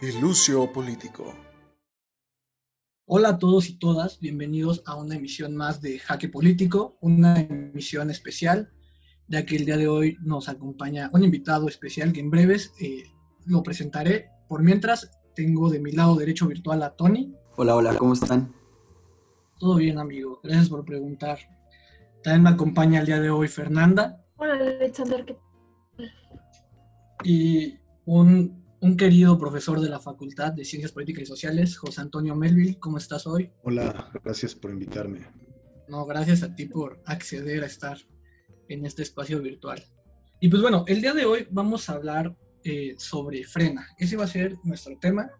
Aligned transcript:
y 0.00 0.12
Lucio 0.20 0.72
Político. 0.72 1.34
Hola 3.04 3.30
a 3.30 3.38
todos 3.38 3.68
y 3.68 3.78
todas, 3.78 4.20
bienvenidos 4.20 4.82
a 4.86 4.94
una 4.94 5.16
emisión 5.16 5.56
más 5.56 5.80
de 5.80 5.98
Jaque 5.98 6.28
Político, 6.28 6.98
una 7.00 7.40
emisión 7.40 8.10
especial, 8.10 8.70
ya 9.26 9.44
que 9.44 9.56
el 9.56 9.64
día 9.64 9.76
de 9.76 9.88
hoy 9.88 10.16
nos 10.20 10.48
acompaña 10.48 11.10
un 11.12 11.24
invitado 11.24 11.68
especial 11.68 12.12
que 12.12 12.20
en 12.20 12.30
breves 12.30 12.72
eh, 12.80 13.04
lo 13.46 13.62
presentaré. 13.62 14.30
Por 14.48 14.62
mientras, 14.62 15.10
tengo 15.34 15.68
de 15.68 15.80
mi 15.80 15.90
lado 15.90 16.14
derecho 16.14 16.46
virtual 16.46 16.82
a 16.82 16.94
Tony. 16.94 17.34
Hola, 17.56 17.74
hola, 17.74 17.96
¿cómo 17.96 18.12
están? 18.12 18.54
Todo 19.58 19.76
bien, 19.76 19.98
amigo, 19.98 20.38
gracias 20.44 20.68
por 20.68 20.84
preguntar. 20.84 21.38
También 22.22 22.44
me 22.44 22.50
acompaña 22.50 23.00
el 23.00 23.06
día 23.06 23.20
de 23.20 23.30
hoy 23.30 23.48
Fernanda. 23.48 24.24
Hola, 24.36 24.54
Alexander, 24.54 25.24
¿qué 25.24 25.36
Y 27.24 27.78
un 28.04 28.67
un 28.80 28.96
querido 28.96 29.38
profesor 29.38 29.80
de 29.80 29.88
la 29.88 29.98
Facultad 29.98 30.52
de 30.52 30.64
Ciencias 30.64 30.92
Políticas 30.92 31.22
y 31.22 31.26
Sociales, 31.26 31.76
José 31.76 32.00
Antonio 32.00 32.36
Melville. 32.36 32.78
¿Cómo 32.78 32.98
estás 32.98 33.26
hoy? 33.26 33.50
Hola, 33.62 34.10
gracias 34.22 34.54
por 34.54 34.70
invitarme. 34.70 35.26
No, 35.88 36.06
gracias 36.06 36.42
a 36.42 36.54
ti 36.54 36.66
por 36.66 37.02
acceder 37.06 37.64
a 37.64 37.66
estar 37.66 37.98
en 38.68 38.86
este 38.86 39.02
espacio 39.02 39.40
virtual. 39.42 39.82
Y 40.40 40.48
pues 40.48 40.62
bueno, 40.62 40.84
el 40.86 41.00
día 41.00 41.12
de 41.12 41.24
hoy 41.24 41.48
vamos 41.50 41.88
a 41.88 41.94
hablar 41.94 42.36
eh, 42.62 42.94
sobre 42.98 43.44
frena. 43.44 43.88
Ese 43.98 44.16
va 44.16 44.24
a 44.24 44.28
ser 44.28 44.56
nuestro 44.62 44.96
tema. 44.98 45.30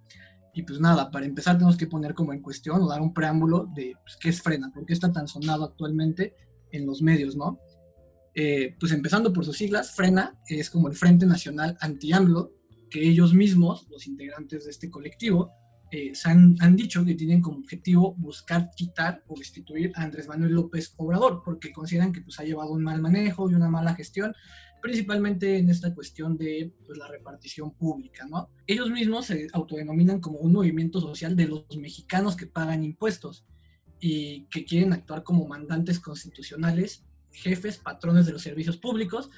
Y 0.53 0.63
pues 0.63 0.81
nada, 0.81 1.11
para 1.11 1.27
empezar 1.27 1.57
tenemos 1.57 1.77
que 1.77 1.87
poner 1.87 2.15
como 2.15 2.33
en 2.33 2.43
cuestión 2.43 2.83
o 2.83 2.89
dar 2.89 3.01
un 3.01 3.15
preámbulo 3.15 3.69
de 3.75 3.95
pues, 4.03 4.17
qué 4.21 4.31
es 4.31 4.43
frena, 4.43 4.73
por 4.75 4.85
qué 4.85 4.95
está 4.95 5.13
tan 5.13 5.29
sonado 5.29 5.65
actualmente 5.65 6.35
en 6.73 6.87
los 6.87 7.03
medios, 7.03 7.37
¿no? 7.37 7.61
Eh, 8.35 8.75
pues 8.81 8.93
empezando 8.93 9.33
por 9.33 9.45
sus 9.45 9.57
siglas, 9.57 9.93
frena 9.93 10.39
es 10.49 10.71
como 10.71 10.89
el 10.89 10.95
Frente 10.95 11.27
Nacional 11.27 11.77
Anti-AMLO, 11.81 12.58
que 12.89 13.07
ellos 13.09 13.35
mismos, 13.35 13.87
los 13.91 14.07
integrantes 14.07 14.65
de 14.65 14.71
este 14.71 14.91
colectivo, 14.91 15.53
eh, 15.91 16.13
han, 16.25 16.57
han, 16.61 16.77
dicho 16.77 17.03
que 17.05 17.15
tienen 17.15 17.41
como 17.41 17.59
objetivo 17.59 18.15
buscar 18.19 18.71
quitar 18.77 19.25
o 19.27 19.39
destituir 19.39 19.91
a 19.95 20.03
Andrés 20.03 20.29
Manuel 20.29 20.53
López 20.53 20.93
Obrador, 20.99 21.43
porque 21.43 21.73
consideran 21.73 22.13
que 22.13 22.21
pues, 22.21 22.39
ha 22.39 22.45
llevado 22.45 22.73
un 22.73 22.83
mal 22.83 23.01
manejo 23.01 23.51
y 23.51 23.55
una 23.55 23.71
mala 23.71 23.95
gestión, 23.95 24.35
principalmente 24.83 25.57
en 25.57 25.71
esta 25.71 25.95
cuestión 25.95 26.37
de 26.37 26.75
pues, 26.87 26.99
la 26.99 27.09
repartición 27.09 27.73
pública. 27.73 28.27
¿no? 28.29 28.51
Ellos 28.67 28.91
mismos 28.91 29.27
se 29.27 29.49
autodenominan 29.53 30.21
como 30.21 30.39
un 30.39 30.53
movimiento 30.53 31.01
social 31.01 31.35
de 31.35 31.49
los 31.49 31.65
mexicanos 31.79 32.37
que 32.37 32.47
pagan 32.47 32.85
impuestos 32.85 33.47
y 34.01 34.45
que 34.51 34.65
quieren 34.65 34.93
actuar 34.93 35.23
como 35.23 35.49
mandantes 35.49 35.99
constitucionales, 36.01 37.05
jefes, 37.31 37.79
patrones 37.79 38.27
de 38.27 38.33
los 38.33 38.43
servicios 38.43 38.77
públicos, 38.77 39.31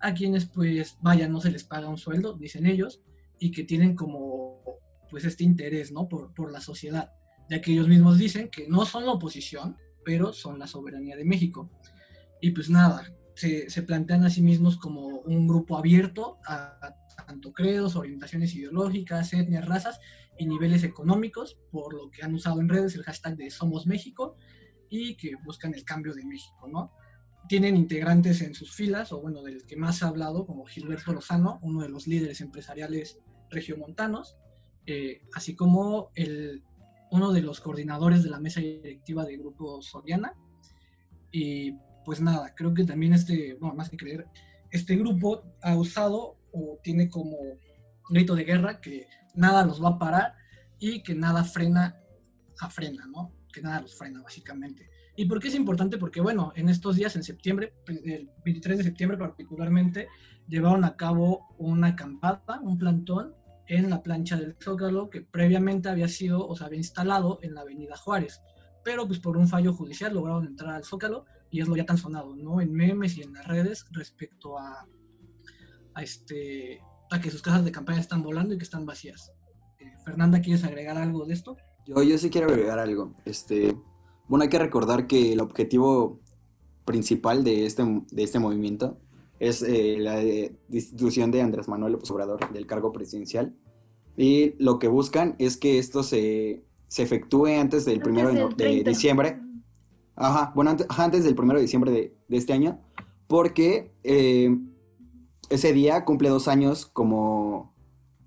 a 0.00 0.14
quienes 0.14 0.46
pues 0.46 0.98
vaya, 1.00 1.28
no 1.28 1.40
se 1.40 1.50
les 1.50 1.64
paga 1.64 1.88
un 1.88 1.98
sueldo, 1.98 2.34
dicen 2.34 2.66
ellos, 2.66 3.02
y 3.38 3.50
que 3.50 3.64
tienen 3.64 3.94
como 3.94 4.62
pues 5.10 5.24
este 5.24 5.44
interés, 5.44 5.92
¿no? 5.92 6.08
Por, 6.08 6.34
por 6.34 6.52
la 6.52 6.60
sociedad, 6.60 7.12
ya 7.48 7.60
que 7.60 7.72
ellos 7.72 7.88
mismos 7.88 8.18
dicen 8.18 8.48
que 8.50 8.68
no 8.68 8.86
son 8.86 9.06
la 9.06 9.12
oposición, 9.12 9.76
pero 10.04 10.32
son 10.32 10.58
la 10.58 10.66
soberanía 10.66 11.16
de 11.16 11.24
México. 11.24 11.70
Y 12.40 12.50
pues 12.50 12.70
nada, 12.70 13.12
se, 13.34 13.70
se 13.70 13.82
plantean 13.82 14.24
a 14.24 14.30
sí 14.30 14.42
mismos 14.42 14.76
como 14.76 15.06
un 15.06 15.46
grupo 15.46 15.78
abierto 15.78 16.38
a, 16.46 16.78
a 17.16 17.26
tanto 17.26 17.52
credos, 17.52 17.96
orientaciones 17.96 18.54
ideológicas, 18.54 19.32
etnias, 19.32 19.66
razas 19.66 20.00
y 20.38 20.46
niveles 20.46 20.84
económicos, 20.84 21.58
por 21.70 21.94
lo 21.94 22.10
que 22.10 22.22
han 22.22 22.34
usado 22.34 22.60
en 22.60 22.68
redes 22.68 22.94
el 22.94 23.04
hashtag 23.04 23.36
de 23.36 23.50
Somos 23.50 23.86
México 23.86 24.36
y 24.88 25.16
que 25.16 25.34
buscan 25.44 25.74
el 25.74 25.84
cambio 25.84 26.14
de 26.14 26.24
México, 26.24 26.68
¿no? 26.68 26.92
Tienen 27.48 27.76
integrantes 27.76 28.40
en 28.42 28.54
sus 28.54 28.74
filas, 28.74 29.12
o 29.12 29.20
bueno, 29.20 29.42
del 29.42 29.64
que 29.66 29.76
más 29.76 30.02
ha 30.02 30.08
hablado, 30.08 30.46
como 30.46 30.64
Gilberto 30.66 31.12
Lozano, 31.12 31.58
uno 31.62 31.82
de 31.82 31.88
los 31.88 32.06
líderes 32.06 32.40
empresariales 32.40 33.18
regiomontanos, 33.50 34.36
eh, 34.86 35.22
así 35.34 35.54
como 35.54 36.10
el, 36.14 36.62
uno 37.10 37.32
de 37.32 37.42
los 37.42 37.60
coordinadores 37.60 38.22
de 38.22 38.30
la 38.30 38.40
mesa 38.40 38.60
directiva 38.60 39.24
de 39.24 39.36
Grupo 39.36 39.82
Soriana. 39.82 40.34
Y 41.30 41.72
pues 42.04 42.20
nada, 42.20 42.54
creo 42.54 42.72
que 42.72 42.84
también 42.84 43.12
este, 43.12 43.54
bueno, 43.54 43.74
más 43.74 43.90
que 43.90 43.96
creer, 43.96 44.26
este 44.70 44.96
grupo 44.96 45.42
ha 45.62 45.76
usado 45.76 46.36
o 46.52 46.78
tiene 46.82 47.08
como 47.08 47.36
grito 48.08 48.34
de 48.34 48.44
guerra 48.44 48.80
que 48.80 49.06
nada 49.34 49.64
los 49.64 49.82
va 49.82 49.90
a 49.90 49.98
parar 49.98 50.34
y 50.78 51.02
que 51.02 51.14
nada 51.14 51.44
frena 51.44 51.96
a 52.60 52.70
frena, 52.70 53.06
¿no? 53.06 53.32
Que 53.52 53.60
nada 53.60 53.80
los 53.82 53.96
frena, 53.96 54.22
básicamente. 54.22 54.88
¿Y 55.16 55.24
por 55.24 55.40
qué 55.40 55.48
es 55.48 55.54
importante? 55.54 55.96
Porque, 55.96 56.20
bueno, 56.20 56.52
en 56.56 56.68
estos 56.68 56.96
días, 56.96 57.16
en 57.16 57.22
septiembre, 57.22 57.74
el 57.86 58.30
23 58.44 58.78
de 58.78 58.84
septiembre 58.84 59.16
particularmente, 59.16 60.08
llevaron 60.46 60.84
a 60.84 60.96
cabo 60.96 61.48
una 61.58 61.88
acampada, 61.88 62.60
un 62.62 62.78
plantón, 62.78 63.34
en 63.68 63.90
la 63.90 64.02
plancha 64.02 64.36
del 64.36 64.56
Zócalo, 64.62 65.10
que 65.10 65.22
previamente 65.22 65.88
había 65.88 66.08
sido, 66.08 66.46
o 66.46 66.54
sea, 66.56 66.68
había 66.68 66.78
instalado 66.78 67.40
en 67.42 67.54
la 67.54 67.62
avenida 67.62 67.96
Juárez. 67.96 68.40
Pero, 68.84 69.06
pues, 69.06 69.18
por 69.18 69.36
un 69.36 69.48
fallo 69.48 69.72
judicial 69.72 70.14
lograron 70.14 70.46
entrar 70.46 70.74
al 70.74 70.84
Zócalo 70.84 71.24
y 71.50 71.60
es 71.60 71.68
lo 71.68 71.76
ya 71.76 71.84
tan 71.84 71.98
sonado, 71.98 72.36
¿no? 72.36 72.60
En 72.60 72.72
memes 72.72 73.16
y 73.16 73.22
en 73.22 73.32
las 73.32 73.46
redes 73.46 73.86
respecto 73.90 74.58
a, 74.58 74.86
a 75.94 76.02
este, 76.02 76.80
a 77.10 77.20
que 77.20 77.30
sus 77.30 77.42
casas 77.42 77.64
de 77.64 77.72
campaña 77.72 78.00
están 78.00 78.22
volando 78.22 78.54
y 78.54 78.58
que 78.58 78.64
están 78.64 78.86
vacías. 78.86 79.32
Eh, 79.78 79.92
Fernanda, 80.04 80.40
¿quieres 80.40 80.62
agregar 80.64 80.98
algo 80.98 81.24
de 81.24 81.34
esto? 81.34 81.56
Yo, 81.86 82.02
yo 82.02 82.18
sí 82.18 82.30
quiero 82.30 82.48
agregar 82.48 82.78
algo. 82.78 83.14
Este, 83.24 83.76
bueno, 84.28 84.44
hay 84.44 84.48
que 84.48 84.58
recordar 84.58 85.06
que 85.06 85.32
el 85.32 85.40
objetivo 85.40 86.20
principal 86.84 87.44
de 87.44 87.66
este, 87.66 87.82
de 88.10 88.22
este 88.22 88.38
movimiento 88.38 88.98
es 89.38 89.62
eh, 89.62 89.96
la 89.98 90.16
destitución 90.68 91.30
de 91.30 91.42
Andrés 91.42 91.68
Manuel 91.68 91.92
López 91.92 92.10
Obrador 92.10 92.52
del 92.52 92.66
cargo 92.66 92.92
presidencial. 92.92 93.54
Y 94.16 94.54
lo 94.62 94.78
que 94.78 94.88
buscan 94.88 95.36
es 95.38 95.56
que 95.56 95.78
esto 95.78 96.02
se, 96.02 96.64
se 96.88 97.02
efectúe 97.02 97.46
antes 97.46 97.84
del 97.84 98.00
primero 98.00 98.48
de, 98.48 98.82
diciembre. 98.82 99.40
Ajá, 100.14 100.52
bueno, 100.54 100.74
antes, 100.88 101.24
del 101.24 101.34
primero 101.34 101.58
de 101.58 101.64
diciembre 101.64 101.90
de, 101.90 102.14
de 102.26 102.36
este 102.36 102.54
año, 102.54 102.80
porque 103.26 103.92
eh, 104.04 104.56
ese 105.50 105.72
día 105.72 106.04
cumple 106.04 106.30
dos 106.30 106.48
años 106.48 106.86
como 106.86 107.74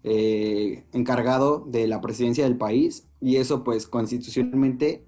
eh, 0.03 0.85
encargado 0.93 1.65
de 1.67 1.87
la 1.87 1.99
presidencia 2.01 2.45
del 2.45 2.57
país 2.57 3.07
y 3.19 3.35
eso 3.35 3.63
pues 3.63 3.85
constitucionalmente 3.85 5.05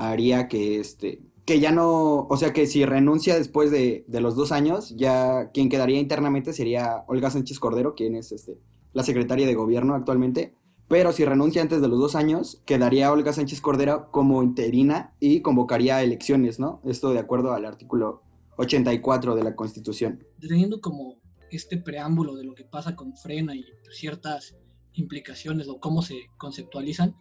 haría 0.00 0.48
que 0.48 0.80
este 0.80 1.20
que 1.46 1.58
ya 1.58 1.72
no, 1.72 2.28
o 2.28 2.36
sea 2.36 2.52
que 2.52 2.66
si 2.66 2.84
renuncia 2.84 3.34
después 3.34 3.72
de, 3.72 4.04
los 4.08 4.36
dos 4.36 4.52
años, 4.52 4.94
ya 4.96 5.50
quien 5.50 5.68
quedaría 5.68 5.98
internamente 5.98 6.52
sería 6.52 7.02
Olga 7.08 7.28
Sánchez 7.28 7.58
Cordero, 7.58 7.96
quien 7.96 8.14
es 8.14 8.30
este, 8.30 8.60
la 8.92 9.02
secretaria 9.02 9.48
de 9.48 9.54
gobierno 9.54 9.96
actualmente. 9.96 10.54
Pero 10.86 11.10
si 11.12 11.24
renuncia 11.24 11.60
antes 11.60 11.80
de 11.80 11.88
los 11.88 11.98
dos 11.98 12.14
años, 12.14 12.62
quedaría 12.66 13.10
Olga 13.10 13.32
Sánchez 13.32 13.60
Cordero 13.60 14.12
como 14.12 14.44
interina 14.44 15.14
y 15.18 15.40
convocaría 15.40 16.02
elecciones, 16.04 16.60
¿no? 16.60 16.80
Esto 16.84 17.12
de 17.12 17.18
acuerdo 17.18 17.52
al 17.52 17.64
artículo 17.64 18.22
84 18.58 19.34
de 19.34 19.42
la 19.42 19.56
Constitución. 19.56 20.24
Teniendo 20.40 20.80
como 20.80 21.16
este 21.50 21.78
preámbulo 21.78 22.36
de 22.36 22.44
lo 22.44 22.54
que 22.54 22.64
pasa 22.64 22.94
con 22.94 23.16
Frena 23.16 23.56
y 23.56 23.64
ciertas 23.90 24.56
implicaciones 24.92 25.68
o 25.68 25.80
cómo 25.80 26.02
se 26.02 26.26
conceptualizan, 26.38 27.16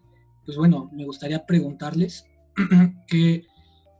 pues 0.46 0.56
bueno, 0.56 0.92
me 0.94 1.06
gustaría 1.06 1.48
preguntarles 1.48 2.26
¿qué, 3.08 3.46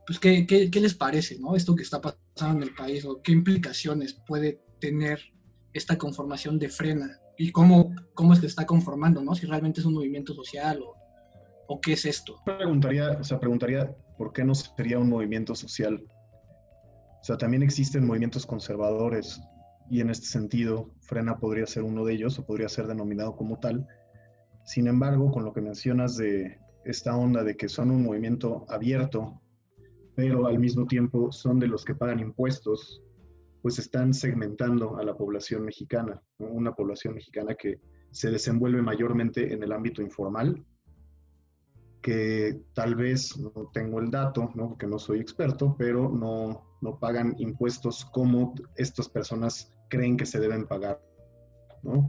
pues, 0.06 0.18
¿qué, 0.18 0.46
qué, 0.46 0.80
les 0.80 0.94
parece 0.94 1.38
¿no? 1.38 1.56
esto 1.56 1.74
que 1.74 1.82
está 1.82 2.00
pasando 2.00 2.62
en 2.62 2.68
el 2.68 2.74
país 2.74 3.04
o 3.04 3.22
qué 3.22 3.32
implicaciones 3.32 4.14
puede 4.26 4.62
tener 4.80 5.20
esta 5.72 5.98
conformación 5.98 6.58
de 6.58 6.68
frena 6.68 7.20
y 7.38 7.52
cómo, 7.52 7.94
cómo 8.14 8.32
es 8.32 8.40
que 8.40 8.46
está 8.46 8.66
conformando, 8.66 9.22
¿no? 9.22 9.34
si 9.34 9.46
realmente 9.46 9.80
es 9.80 9.86
un 9.86 9.94
movimiento 9.94 10.34
social 10.34 10.82
o, 10.82 10.94
o 11.68 11.80
qué 11.80 11.92
es 11.92 12.04
esto. 12.04 12.40
Preguntaría, 12.44 13.12
o 13.12 13.24
sea, 13.24 13.38
preguntaría 13.38 13.94
por 14.18 14.32
qué 14.32 14.44
no 14.44 14.54
sería 14.54 14.98
un 14.98 15.08
movimiento 15.08 15.54
social. 15.54 16.04
O 17.20 17.24
sea, 17.24 17.38
también 17.38 17.62
existen 17.62 18.06
movimientos 18.06 18.46
conservadores 18.46 19.40
y 19.90 20.00
en 20.00 20.10
este 20.10 20.26
sentido 20.26 20.90
Frena 21.00 21.38
podría 21.38 21.66
ser 21.66 21.82
uno 21.82 22.04
de 22.04 22.14
ellos 22.14 22.38
o 22.38 22.46
podría 22.46 22.68
ser 22.68 22.86
denominado 22.86 23.36
como 23.36 23.58
tal. 23.58 23.86
Sin 24.64 24.86
embargo, 24.86 25.30
con 25.30 25.44
lo 25.44 25.52
que 25.52 25.60
mencionas 25.60 26.16
de 26.16 26.58
esta 26.84 27.16
onda 27.16 27.44
de 27.44 27.56
que 27.56 27.68
son 27.68 27.90
un 27.90 28.04
movimiento 28.04 28.64
abierto, 28.68 29.40
pero 30.14 30.46
al 30.46 30.58
mismo 30.58 30.86
tiempo 30.86 31.32
son 31.32 31.58
de 31.58 31.68
los 31.68 31.84
que 31.84 31.94
pagan 31.94 32.20
impuestos, 32.20 33.02
pues 33.62 33.78
están 33.78 34.14
segmentando 34.14 34.96
a 34.96 35.04
la 35.04 35.16
población 35.16 35.64
mexicana, 35.64 36.22
una 36.38 36.74
población 36.74 37.14
mexicana 37.14 37.54
que 37.54 37.80
se 38.10 38.30
desenvuelve 38.30 38.82
mayormente 38.82 39.52
en 39.52 39.62
el 39.62 39.72
ámbito 39.72 40.02
informal, 40.02 40.64
que 42.00 42.62
tal 42.74 42.94
vez 42.94 43.36
no 43.38 43.70
tengo 43.72 44.00
el 44.00 44.10
dato, 44.10 44.50
¿no? 44.54 44.70
porque 44.70 44.86
no 44.86 44.98
soy 44.98 45.20
experto, 45.20 45.76
pero 45.78 46.08
no, 46.08 46.78
no 46.80 46.98
pagan 46.98 47.34
impuestos 47.38 48.06
como 48.06 48.54
estas 48.76 49.08
personas 49.08 49.72
creen 49.88 50.16
que 50.16 50.26
se 50.26 50.40
deben 50.40 50.66
pagar, 50.66 51.00
¿no? 51.82 52.08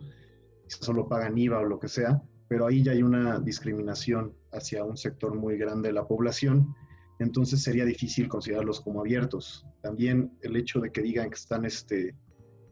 Solo 0.68 1.10
pagan 1.10 1.38
IVA 1.38 1.60
o 1.60 1.66
lo 1.66 1.80
que 1.80 1.90
sea, 1.90 2.22
pero 2.52 2.68
ahí 2.68 2.84
ya 2.84 2.92
hay 2.92 3.02
una 3.02 3.40
discriminación 3.40 4.34
hacia 4.52 4.84
un 4.84 4.98
sector 4.98 5.34
muy 5.34 5.58
grande 5.58 5.88
de 5.88 5.94
la 5.94 6.06
población, 6.06 6.76
entonces 7.20 7.64
sería 7.64 7.86
difícil 7.86 8.28
considerarlos 8.28 8.82
como 8.82 9.00
abiertos. 9.00 9.66
También 9.82 10.38
el 10.42 10.58
hecho 10.58 10.82
de 10.82 10.92
que 10.92 11.02
digan 11.02 11.30
que 11.30 11.36
están, 11.36 11.64
este, 11.64 12.14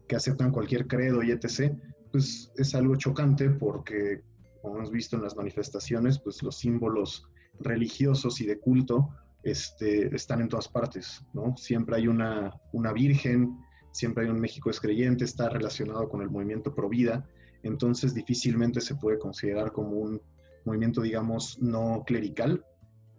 que 0.06 0.16
aceptan 0.16 0.52
cualquier 0.52 0.86
credo 0.86 1.22
y 1.22 1.30
etc., 1.30 1.72
pues 2.12 2.52
es 2.56 2.74
algo 2.74 2.94
chocante 2.96 3.48
porque 3.48 4.20
como 4.60 4.76
hemos 4.76 4.90
visto 4.90 5.16
en 5.16 5.22
las 5.22 5.34
manifestaciones, 5.34 6.18
pues 6.18 6.42
los 6.42 6.58
símbolos 6.58 7.26
religiosos 7.58 8.38
y 8.42 8.46
de 8.46 8.58
culto 8.58 9.08
este, 9.44 10.14
están 10.14 10.42
en 10.42 10.50
todas 10.50 10.68
partes, 10.68 11.24
¿no? 11.32 11.56
Siempre 11.56 11.96
hay 11.96 12.06
una, 12.06 12.52
una 12.74 12.92
virgen, 12.92 13.56
siempre 13.92 14.24
hay 14.24 14.30
un 14.30 14.40
México 14.40 14.68
es 14.68 14.78
creyente, 14.78 15.24
está 15.24 15.48
relacionado 15.48 16.06
con 16.10 16.20
el 16.20 16.28
movimiento 16.28 16.74
pro 16.74 16.90
vida, 16.90 17.26
entonces 17.62 18.14
difícilmente 18.14 18.80
se 18.80 18.94
puede 18.94 19.18
considerar 19.18 19.72
como 19.72 19.90
un 19.90 20.20
movimiento, 20.64 21.02
digamos, 21.02 21.60
no 21.60 22.04
clerical, 22.06 22.64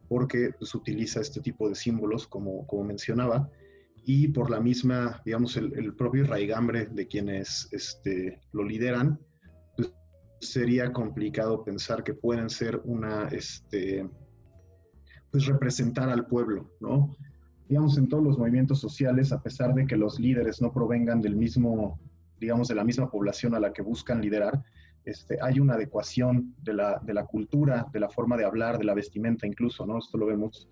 porque 0.07 0.51
pues, 0.57 0.75
utiliza 0.75 1.21
este 1.21 1.41
tipo 1.41 1.69
de 1.69 1.75
símbolos, 1.75 2.27
como, 2.27 2.65
como 2.67 2.83
mencionaba, 2.83 3.49
y 4.03 4.27
por 4.29 4.49
la 4.49 4.59
misma, 4.59 5.21
digamos, 5.25 5.55
el, 5.57 5.95
propio 5.95 6.25
raigambre 6.25 6.87
de 6.87 7.07
quienes 7.07 7.67
este, 7.71 8.41
lo 8.51 8.63
lideran, 8.63 9.19
pues, 9.77 9.93
sería 10.39 10.91
complicado 10.91 11.63
pensar 11.63 12.03
que 12.03 12.13
pueden 12.13 12.49
ser 12.49 12.81
una, 12.83 13.27
este, 13.29 14.09
pues 15.31 15.45
representar 15.45 16.09
al 16.09 16.27
pueblo, 16.27 16.71
¿no? 16.79 17.15
Digamos, 17.69 17.97
en 17.97 18.09
todos 18.09 18.23
los 18.23 18.37
movimientos 18.37 18.81
sociales, 18.81 19.31
a 19.31 19.41
pesar 19.41 19.73
de 19.73 19.85
que 19.85 19.95
los 19.95 20.19
líderes 20.19 20.61
no 20.61 20.73
provengan 20.73 21.21
del 21.21 21.37
mismo, 21.37 21.99
digamos, 22.41 22.67
de 22.67 22.75
la 22.75 22.83
misma 22.83 23.09
población 23.09 23.53
a 23.55 23.59
la 23.59 23.71
que 23.71 23.83
buscan 23.83 24.19
liderar, 24.19 24.61
este, 25.05 25.37
hay 25.41 25.59
una 25.59 25.75
adecuación 25.75 26.55
de 26.61 26.73
la, 26.73 26.99
de 27.03 27.13
la 27.13 27.25
cultura, 27.25 27.87
de 27.93 27.99
la 27.99 28.09
forma 28.09 28.35
de 28.35 28.45
hablar, 28.45 28.77
de 28.79 28.83
la 28.83 28.95
vestimenta 28.95 29.47
incluso, 29.47 29.85
¿no? 29.85 29.99
Esto 29.99 30.17
lo 30.17 30.25
vemos 30.25 30.67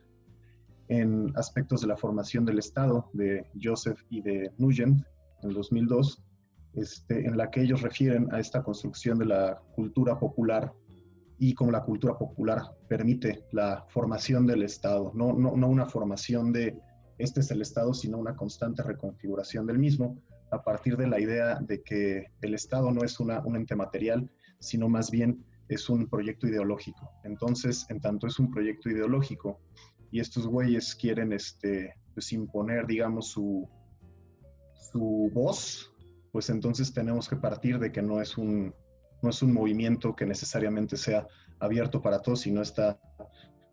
en 0.88 1.31
aspectos 1.36 1.81
de 1.81 1.88
la 1.88 1.95
formación 1.95 2.45
del 2.45 2.57
Estado 2.57 3.10
de 3.13 3.45
Joseph 3.62 4.00
y 4.10 4.21
de 4.21 4.51
Nugent 4.57 5.04
en 5.44 5.54
2002, 5.54 6.24
este, 6.74 7.25
en 7.25 7.38
la 7.38 7.51
que 7.51 7.62
ellos 7.62 7.81
refieren 7.81 8.27
a 8.33 8.39
esta 8.39 8.63
construcción 8.63 9.19
de 9.19 9.25
la 9.25 9.62
cultura 9.75 10.19
popular 10.19 10.74
y 11.38 11.54
cómo 11.54 11.72
la 11.72 11.83
cultura 11.83 12.18
popular 12.18 12.63
permite 12.88 13.45
la 13.51 13.86
formación 13.89 14.48
del 14.48 14.63
Estado, 14.63 15.12
no, 15.13 15.33
no, 15.33 15.56
no 15.56 15.68
una 15.68 15.86
formación 15.86 16.51
de 16.51 16.77
este 17.19 17.42
es 17.42 17.51
el 17.51 17.62
Estado, 17.62 17.94
sino 17.94 18.18
una 18.18 18.36
constante 18.36 18.81
reconfiguración 18.81 19.68
del 19.68 19.77
mismo 19.77 20.18
a 20.51 20.63
partir 20.63 20.98
de 20.98 21.07
la 21.07 21.19
idea 21.19 21.60
de 21.62 21.81
que 21.81 22.28
el 22.42 22.54
Estado 22.54 22.92
no 22.92 23.04
es 23.04 23.19
una, 23.19 23.42
un 23.46 23.56
ente 23.56 23.75
material, 23.75 24.30
sino 24.60 24.90
más 24.90 25.12
bien 25.12 25.46
es 25.68 25.90
un 25.90 26.07
proyecto 26.07 26.48
ideológico. 26.48 27.12
Entonces, 27.24 27.86
en 27.90 28.01
tanto 28.01 28.28
es 28.28 28.40
un 28.40 28.50
proyecto 28.51 28.90
ideológico 28.90 29.60
y 30.12 30.19
estos 30.19 30.48
güeyes 30.48 30.96
quieren 30.96 31.31
este, 31.31 31.94
pues, 32.13 32.34
imponer, 32.34 32.88
digamos, 32.88 33.30
su, 33.30 33.69
su 34.92 35.30
voz, 35.34 35.94
pues 36.31 36.50
entonces 36.50 36.94
tenemos 36.94 37.30
que 37.30 37.36
partir 37.36 37.80
de 37.80 37.92
que 37.92 38.01
no 38.01 38.22
es 38.22 38.38
un, 38.38 38.74
no 39.22 39.30
es 39.30 39.42
un 39.42 39.54
movimiento 39.54 40.16
que 40.16 40.25
necesariamente 40.25 40.98
sea 40.98 41.28
abierto 41.60 42.01
para 42.01 42.22
todos, 42.22 42.42
sino 42.42 42.62
está 42.62 43.00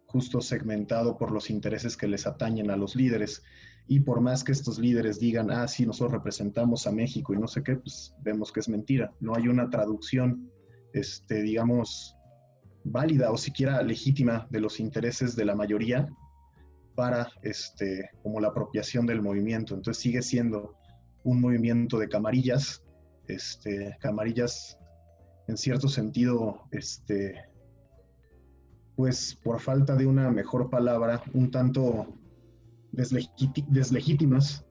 justo 0.06 0.40
segmentado 0.40 1.16
por 1.16 1.30
los 1.30 1.50
intereses 1.50 1.96
que 1.96 2.06
les 2.06 2.26
atañen 2.26 2.70
a 2.70 2.76
los 2.76 2.96
líderes. 2.96 3.42
Y 3.88 4.00
por 4.00 4.20
más 4.20 4.42
que 4.42 4.52
estos 4.52 4.78
líderes 4.78 5.20
digan, 5.20 5.50
ah, 5.50 5.68
sí, 5.68 5.86
nosotros 5.86 6.12
representamos 6.12 6.86
a 6.86 6.92
México 6.92 7.34
y 7.34 7.38
no 7.38 7.46
sé 7.46 7.62
qué, 7.62 7.76
pues 7.76 8.14
vemos 8.22 8.52
que 8.52 8.60
es 8.60 8.68
mentira. 8.68 9.12
No 9.20 9.34
hay 9.36 9.48
una 9.48 9.70
traducción, 9.70 10.50
este, 10.92 11.42
digamos, 11.42 12.16
válida 12.84 13.30
o 13.30 13.36
siquiera 13.36 13.82
legítima 13.82 14.46
de 14.50 14.60
los 14.60 14.80
intereses 14.80 15.36
de 15.36 15.44
la 15.44 15.54
mayoría 15.54 16.08
para 16.96 17.28
este, 17.42 18.10
como 18.22 18.40
la 18.40 18.48
apropiación 18.48 19.06
del 19.06 19.22
movimiento. 19.22 19.74
Entonces 19.74 20.02
sigue 20.02 20.22
siendo 20.22 20.74
un 21.22 21.40
movimiento 21.40 21.98
de 21.98 22.08
camarillas, 22.08 22.82
este, 23.28 23.96
camarillas 24.00 24.78
en 25.48 25.56
cierto 25.56 25.88
sentido, 25.88 26.62
este, 26.72 27.34
pues 28.96 29.38
por 29.44 29.60
falta 29.60 29.94
de 29.94 30.06
una 30.06 30.30
mejor 30.30 30.70
palabra, 30.70 31.22
un 31.34 31.50
tanto 31.50 32.18
deslegítimas 32.92 34.64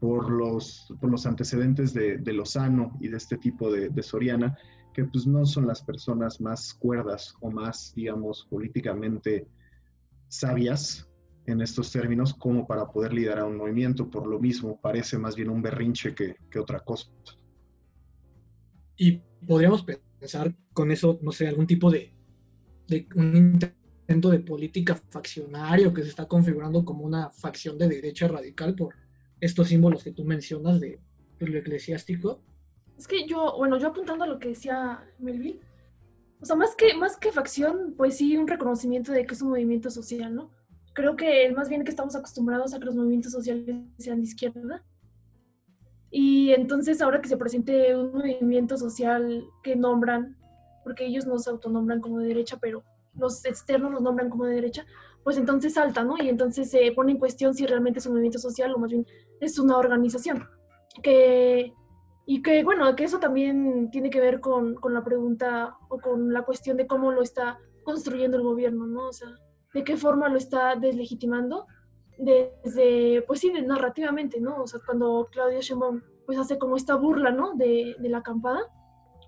por 0.00 0.30
los, 0.30 0.92
por 1.00 1.10
los 1.10 1.26
antecedentes 1.26 1.92
de, 1.92 2.32
Lozano 2.32 2.96
y 3.00 3.08
de 3.08 3.18
este 3.18 3.36
tipo 3.36 3.70
de, 3.70 4.02
Soriana, 4.02 4.56
que 4.94 5.04
pues 5.04 5.26
no 5.26 5.44
son 5.44 5.66
las 5.66 5.82
personas 5.82 6.40
más 6.40 6.74
cuerdas 6.74 7.34
o 7.40 7.50
más, 7.50 7.92
digamos, 7.94 8.46
políticamente 8.50 9.46
sabias 10.28 11.06
en 11.46 11.60
estos 11.60 11.92
términos 11.92 12.34
como 12.34 12.66
para 12.66 12.86
poder 12.86 13.12
liderar 13.12 13.44
un 13.44 13.56
movimiento. 13.56 14.08
Por 14.08 14.26
lo 14.26 14.38
mismo, 14.38 14.80
parece 14.80 15.18
más 15.18 15.36
bien 15.36 15.50
un 15.50 15.62
berrinche 15.62 16.14
que, 16.14 16.36
que 16.50 16.58
otra 16.58 16.80
cosa. 16.80 17.10
Y 18.96 19.22
podríamos 19.46 19.84
pensar 20.18 20.54
con 20.72 20.90
eso, 20.90 21.18
no 21.22 21.32
sé, 21.32 21.48
algún 21.48 21.66
tipo 21.66 21.90
de, 21.90 22.12
de 24.30 24.40
política 24.40 24.96
faccionario 25.10 25.94
que 25.94 26.02
se 26.02 26.08
está 26.08 26.26
configurando 26.26 26.84
como 26.84 27.04
una 27.04 27.30
facción 27.30 27.78
de 27.78 27.88
derecha 27.88 28.26
radical 28.26 28.74
por 28.74 28.94
estos 29.40 29.68
símbolos 29.68 30.02
que 30.02 30.10
tú 30.10 30.24
mencionas 30.24 30.80
de, 30.80 31.00
de 31.38 31.46
lo 31.46 31.58
eclesiástico. 31.58 32.42
Es 32.98 33.06
que 33.06 33.26
yo, 33.26 33.54
bueno, 33.56 33.78
yo 33.78 33.88
apuntando 33.88 34.24
a 34.24 34.26
lo 34.26 34.38
que 34.38 34.48
decía 34.48 35.04
Melville, 35.18 35.60
o 36.40 36.44
sea, 36.44 36.56
más 36.56 36.74
que, 36.74 36.94
más 36.94 37.16
que 37.16 37.32
facción, 37.32 37.94
pues 37.96 38.16
sí, 38.16 38.36
un 38.36 38.48
reconocimiento 38.48 39.12
de 39.12 39.24
que 39.24 39.34
es 39.34 39.42
un 39.42 39.50
movimiento 39.50 39.90
social, 39.90 40.34
¿no? 40.34 40.50
creo 40.92 41.16
que 41.16 41.50
más 41.52 41.68
bien 41.68 41.84
que 41.84 41.90
estamos 41.90 42.14
acostumbrados 42.14 42.74
a 42.74 42.78
que 42.78 42.84
los 42.84 42.96
movimientos 42.96 43.32
sociales 43.32 43.76
sean 43.98 44.18
de 44.18 44.24
izquierda. 44.24 44.84
Y 46.10 46.50
entonces 46.52 47.00
ahora 47.00 47.20
que 47.20 47.28
se 47.28 47.36
presente 47.36 47.96
un 47.96 48.12
movimiento 48.12 48.76
social 48.76 49.44
que 49.62 49.76
nombran, 49.76 50.36
porque 50.82 51.06
ellos 51.06 51.26
no 51.26 51.38
se 51.38 51.50
autonombran 51.50 52.00
como 52.00 52.18
de 52.18 52.28
derecha, 52.28 52.58
pero 52.60 52.82
los 53.14 53.44
externos 53.44 53.92
los 53.92 54.02
nombran 54.02 54.30
como 54.30 54.44
de 54.44 54.54
derecha, 54.54 54.86
pues 55.22 55.36
entonces 55.36 55.74
salta, 55.74 56.04
¿no? 56.04 56.16
Y 56.22 56.28
entonces 56.28 56.70
se 56.70 56.92
pone 56.92 57.12
en 57.12 57.18
cuestión 57.18 57.54
si 57.54 57.66
realmente 57.66 57.98
es 57.98 58.06
un 58.06 58.12
movimiento 58.12 58.38
social 58.38 58.74
o 58.74 58.78
más 58.78 58.90
bien 58.90 59.06
es 59.40 59.58
una 59.58 59.76
organización. 59.76 60.48
Que, 61.02 61.72
y 62.26 62.42
que, 62.42 62.64
bueno, 62.64 62.94
que 62.96 63.04
eso 63.04 63.18
también 63.18 63.90
tiene 63.90 64.10
que 64.10 64.20
ver 64.20 64.40
con, 64.40 64.74
con 64.74 64.94
la 64.94 65.04
pregunta 65.04 65.76
o 65.88 65.98
con 65.98 66.32
la 66.32 66.42
cuestión 66.42 66.76
de 66.76 66.86
cómo 66.86 67.12
lo 67.12 67.22
está 67.22 67.58
construyendo 67.82 68.36
el 68.36 68.42
gobierno, 68.42 68.86
¿no? 68.86 69.08
O 69.08 69.12
sea, 69.12 69.28
de 69.74 69.84
qué 69.84 69.96
forma 69.96 70.28
lo 70.28 70.36
está 70.36 70.76
deslegitimando 70.76 71.66
desde, 72.18 73.22
pues 73.22 73.40
sí, 73.40 73.52
narrativamente, 73.52 74.40
¿no? 74.40 74.62
O 74.62 74.66
sea, 74.66 74.80
cuando 74.84 75.28
Claudia 75.30 75.60
Sheinbaum 75.60 76.02
pues 76.26 76.38
hace 76.38 76.58
como 76.58 76.76
esta 76.76 76.94
burla, 76.94 77.30
¿no? 77.30 77.54
De, 77.54 77.96
de 77.98 78.08
la 78.08 78.18
acampada, 78.18 78.60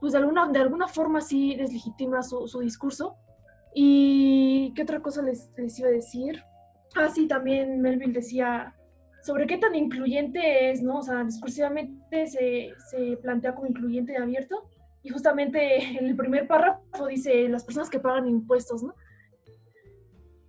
pues 0.00 0.12
de 0.12 0.18
alguna, 0.18 0.48
de 0.48 0.58
alguna 0.58 0.88
forma 0.88 1.20
sí 1.20 1.56
deslegitima 1.56 2.22
su, 2.22 2.46
su 2.46 2.60
discurso. 2.60 3.16
¿Y 3.74 4.72
qué 4.74 4.82
otra 4.82 5.00
cosa 5.00 5.22
les, 5.22 5.50
les, 5.56 5.78
iba 5.78 5.88
a 5.88 5.92
decir? 5.92 6.42
Ah, 6.94 7.08
sí, 7.08 7.26
también 7.26 7.80
Melville 7.80 8.12
decía 8.12 8.74
sobre 9.22 9.46
qué 9.46 9.56
tan 9.56 9.74
incluyente 9.74 10.70
es, 10.70 10.82
¿no? 10.82 10.98
O 10.98 11.02
sea, 11.02 11.24
discursivamente 11.24 12.26
se, 12.26 12.72
se 12.90 13.16
plantea 13.18 13.54
como 13.54 13.68
incluyente 13.68 14.12
y 14.12 14.16
abierto. 14.16 14.68
Y 15.02 15.10
justamente 15.10 15.76
en 15.98 16.06
el 16.06 16.16
primer 16.16 16.46
párrafo 16.46 17.06
dice 17.06 17.48
las 17.48 17.64
personas 17.64 17.88
que 17.88 18.00
pagan 18.00 18.28
impuestos, 18.28 18.82
¿no? 18.82 18.94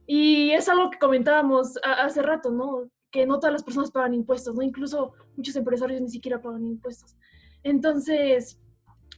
Y 0.06 0.52
es 0.52 0.68
algo 0.68 0.90
que 0.90 1.00
comentábamos 1.00 1.80
hace 1.84 2.22
rato, 2.22 2.52
¿no? 2.52 2.90
Que 3.10 3.26
no 3.26 3.40
todas 3.40 3.54
las 3.54 3.64
personas 3.64 3.92
pagan 3.92 4.14
impuestos, 4.14 4.54
¿no? 4.54 4.62
Incluso 4.62 5.14
muchos 5.38 5.56
empresarios 5.56 6.02
ni 6.02 6.10
siquiera 6.10 6.42
pagan 6.42 6.66
impuestos. 6.66 7.16
Entonces, 7.64 8.60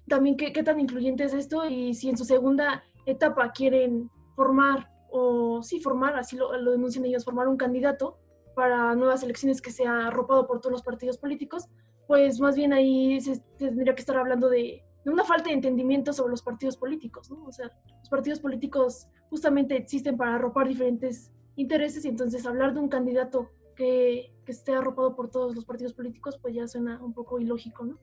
también 0.07 0.37
qué, 0.37 0.53
qué 0.53 0.61
tan 0.61 0.79
incluyente 0.79 1.23
es 1.23 1.33
esto 1.33 1.65
y 1.67 1.95
si 1.95 2.09
en 2.09 2.17
su 2.17 2.25
segunda 2.25 2.83
etapa 3.05 3.51
quieren 3.51 4.09
formar, 4.35 4.89
o 5.09 5.61
sí, 5.63 5.79
formar, 5.79 6.15
así 6.15 6.35
lo, 6.35 6.51
denuncian 6.51 7.05
ellos, 7.05 7.23
formar 7.23 7.47
un 7.47 7.57
candidato 7.57 8.17
para 8.55 8.95
nuevas 8.95 9.23
elecciones 9.23 9.61
que 9.61 9.71
sea 9.71 10.07
arropado 10.07 10.47
por 10.47 10.61
todos 10.61 10.71
los 10.71 10.83
partidos 10.83 11.17
políticos, 11.17 11.67
pues 12.07 12.39
más 12.39 12.55
bien 12.55 12.73
ahí 12.73 13.19
se 13.21 13.39
tendría 13.57 13.95
que 13.95 14.01
estar 14.01 14.17
hablando 14.17 14.49
de, 14.49 14.83
de 15.03 15.11
una 15.11 15.23
falta 15.23 15.49
de 15.49 15.55
entendimiento 15.55 16.13
sobre 16.13 16.31
los 16.31 16.41
partidos 16.41 16.77
políticos, 16.77 17.29
¿no? 17.29 17.45
O 17.45 17.51
sea, 17.51 17.69
los 17.99 18.09
partidos 18.09 18.39
políticos 18.39 19.07
justamente 19.29 19.75
existen 19.75 20.17
para 20.17 20.35
arropar 20.35 20.67
diferentes 20.67 21.31
intereses 21.55 22.05
y 22.05 22.09
entonces 22.09 22.45
hablar 22.45 22.73
de 22.73 22.79
un 22.79 22.89
candidato 22.89 23.49
que, 23.75 24.33
que 24.45 24.51
esté 24.51 24.73
arropado 24.73 25.15
por 25.15 25.29
todos 25.29 25.55
los 25.55 25.65
partidos 25.65 25.93
políticos, 25.93 26.37
pues 26.41 26.53
ya 26.53 26.67
suena 26.67 27.03
un 27.03 27.13
poco 27.13 27.39
ilógico, 27.39 27.85
¿no? 27.85 27.99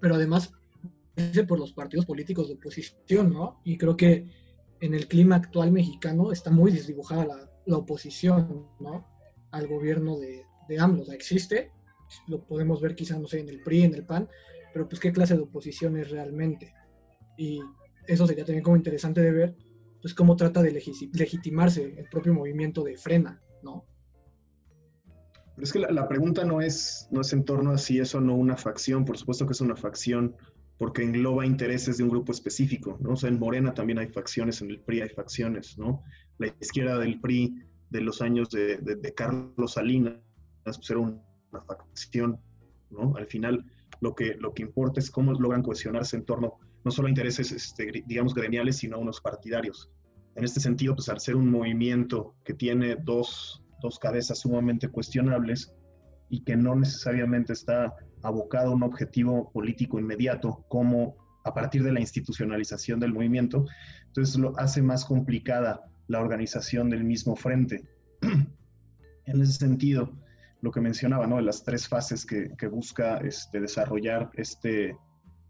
Pero 0.00 0.14
además, 0.14 0.52
por 1.46 1.58
los 1.58 1.72
partidos 1.72 2.06
políticos 2.06 2.48
de 2.48 2.54
oposición, 2.54 3.32
¿no? 3.32 3.60
Y 3.64 3.76
creo 3.78 3.96
que 3.96 4.26
en 4.80 4.94
el 4.94 5.08
clima 5.08 5.36
actual 5.36 5.72
mexicano 5.72 6.32
está 6.32 6.50
muy 6.50 6.72
desdibujada 6.72 7.26
la, 7.66 7.76
oposición, 7.76 8.66
¿no? 8.80 9.06
Al 9.52 9.68
gobierno 9.68 10.18
de, 10.18 10.44
de 10.68 10.78
AMLO. 10.78 11.04
Existe, 11.12 11.70
lo 12.26 12.44
podemos 12.44 12.80
ver 12.80 12.94
quizá, 12.94 13.18
no 13.18 13.28
sé, 13.28 13.40
en 13.40 13.48
el 13.48 13.62
PRI, 13.62 13.82
en 13.82 13.94
el 13.94 14.04
PAN, 14.04 14.28
pero 14.72 14.88
pues 14.88 15.00
qué 15.00 15.12
clase 15.12 15.36
de 15.36 15.42
oposición 15.42 15.96
es 15.96 16.10
realmente. 16.10 16.74
Y 17.36 17.60
eso 18.06 18.26
sería 18.26 18.44
también 18.44 18.62
como 18.62 18.76
interesante 18.76 19.20
de 19.20 19.32
ver, 19.32 19.56
pues 20.00 20.14
cómo 20.14 20.36
trata 20.36 20.62
de 20.62 20.72
legitimarse 20.72 21.94
el 21.96 22.08
propio 22.08 22.34
movimiento 22.34 22.82
de 22.82 22.96
frena, 22.96 23.40
¿no? 23.62 23.84
Pero 25.54 25.64
es 25.64 25.72
que 25.72 25.78
la, 25.78 25.90
la, 25.90 26.08
pregunta 26.08 26.44
no 26.44 26.60
es, 26.60 27.06
no 27.10 27.20
es 27.20 27.32
en 27.32 27.44
torno 27.44 27.72
a 27.72 27.78
si 27.78 27.98
es 27.98 28.14
o 28.14 28.20
no 28.20 28.34
una 28.34 28.56
facción, 28.56 29.04
por 29.04 29.18
supuesto 29.18 29.46
que 29.46 29.52
es 29.52 29.60
una 29.60 29.76
facción 29.76 30.36
porque 30.80 31.02
engloba 31.02 31.44
intereses 31.44 31.98
de 31.98 32.04
un 32.04 32.08
grupo 32.08 32.32
específico, 32.32 32.96
¿no? 33.02 33.10
O 33.10 33.16
sea, 33.16 33.28
en 33.28 33.38
Morena 33.38 33.74
también 33.74 33.98
hay 33.98 34.06
facciones, 34.06 34.62
en 34.62 34.70
el 34.70 34.80
PRI 34.80 35.02
hay 35.02 35.10
facciones, 35.10 35.76
¿no? 35.76 36.02
La 36.38 36.46
izquierda 36.58 36.98
del 36.98 37.20
PRI 37.20 37.54
de 37.90 38.00
los 38.00 38.22
años 38.22 38.48
de, 38.48 39.12
Carlos 39.14 39.74
Salinas 39.74 40.14
pues 40.64 40.88
era 40.88 41.00
una 41.00 41.20
facción, 41.66 42.40
¿no? 42.88 43.14
Al 43.18 43.26
final 43.26 43.62
lo 44.00 44.14
que, 44.14 44.36
lo 44.36 44.54
que 44.54 44.62
importa 44.62 45.00
es 45.00 45.10
cómo 45.10 45.34
logran 45.34 45.62
cohesionarse 45.62 46.16
en 46.16 46.24
torno 46.24 46.54
no 46.82 46.90
solo 46.90 47.08
a 47.08 47.10
intereses, 47.10 47.52
este, 47.52 48.02
digamos, 48.06 48.32
gremiales, 48.32 48.78
sino 48.78 48.96
a 48.96 49.00
unos 49.00 49.20
partidarios. 49.20 49.90
En 50.34 50.44
este 50.44 50.60
sentido, 50.60 50.94
pues 50.94 51.10
al 51.10 51.20
ser 51.20 51.36
un 51.36 51.50
movimiento 51.50 52.36
que 52.42 52.54
tiene 52.54 52.96
dos, 52.96 53.62
dos 53.82 53.98
cabezas 53.98 54.38
sumamente 54.38 54.88
cuestionables 54.88 55.74
y 56.30 56.42
que 56.42 56.56
no 56.56 56.74
necesariamente 56.74 57.52
está 57.52 57.94
abocado 58.22 58.70
a 58.70 58.74
un 58.74 58.82
objetivo 58.82 59.50
político 59.52 59.98
inmediato, 59.98 60.64
como 60.68 61.16
a 61.44 61.54
partir 61.54 61.82
de 61.82 61.92
la 61.92 62.00
institucionalización 62.00 63.00
del 63.00 63.14
movimiento, 63.14 63.66
entonces 64.06 64.36
lo 64.36 64.58
hace 64.58 64.82
más 64.82 65.04
complicada 65.04 65.84
la 66.08 66.20
organización 66.20 66.90
del 66.90 67.04
mismo 67.04 67.36
frente. 67.36 67.84
en 69.26 69.40
ese 69.40 69.52
sentido, 69.52 70.12
lo 70.60 70.70
que 70.70 70.80
mencionaba, 70.80 71.26
¿no? 71.26 71.40
Las 71.40 71.62
tres 71.62 71.88
fases 71.88 72.26
que, 72.26 72.50
que 72.58 72.66
busca 72.66 73.18
este, 73.18 73.60
desarrollar 73.60 74.30
este, 74.34 74.96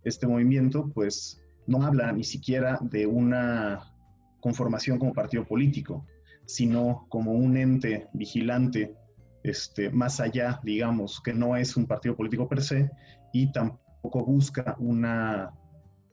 este 0.04 0.26
movimiento, 0.26 0.90
pues 0.94 1.42
no 1.66 1.82
habla 1.82 2.12
ni 2.12 2.24
siquiera 2.24 2.78
de 2.82 3.06
una 3.06 3.92
conformación 4.40 4.98
como 4.98 5.12
partido 5.12 5.44
político, 5.44 6.06
sino 6.46 7.06
como 7.08 7.32
un 7.32 7.56
ente 7.56 8.08
vigilante 8.12 8.94
este, 9.42 9.90
más 9.90 10.20
allá, 10.20 10.60
digamos, 10.62 11.20
que 11.22 11.32
no 11.32 11.56
es 11.56 11.76
un 11.76 11.86
partido 11.86 12.16
político 12.16 12.48
per 12.48 12.62
se 12.62 12.90
y 13.32 13.50
tampoco 13.52 14.24
busca 14.24 14.76
una, 14.78 15.52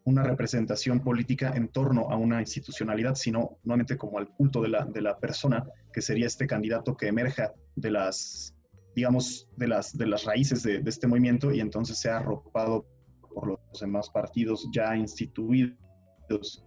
una 0.05 0.23
representación 0.23 1.01
política 1.01 1.51
en 1.55 1.67
torno 1.67 2.09
a 2.09 2.15
una 2.15 2.39
institucionalidad, 2.39 3.15
sino 3.15 3.57
nuevamente 3.63 3.97
como 3.97 4.17
al 4.19 4.29
culto 4.29 4.61
de 4.61 4.69
la, 4.69 4.85
de 4.85 5.01
la 5.01 5.17
persona, 5.17 5.65
que 5.91 6.01
sería 6.01 6.27
este 6.27 6.47
candidato 6.47 6.95
que 6.95 7.07
emerja 7.07 7.53
de 7.75 7.91
las, 7.91 8.55
digamos, 8.95 9.49
de 9.57 9.67
las, 9.67 9.97
de 9.97 10.07
las 10.07 10.23
raíces 10.23 10.63
de, 10.63 10.81
este 10.85 11.07
movimiento 11.07 11.51
y 11.51 11.59
entonces 11.59 11.97
sea 11.97 12.17
arropado 12.17 12.85
por 13.33 13.47
los 13.47 13.59
demás 13.79 14.09
partidos 14.09 14.69
ya 14.73 14.95
instituidos 14.95 16.63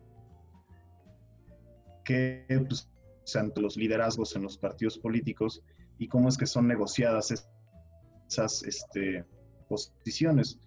que 2.05 2.45
pues, 2.49 2.89
los 3.57 3.77
liderazgos 3.77 4.37
en 4.37 4.43
los 4.43 4.59
partidos 4.59 4.99
políticos 4.99 5.63
y 6.01 6.09
cómo 6.09 6.31
es 6.31 6.39
que 6.39 6.47
son 6.47 6.67
negociadas 6.67 7.31
esas 8.27 8.63
este, 8.65 9.25
posiciones. 9.69 10.59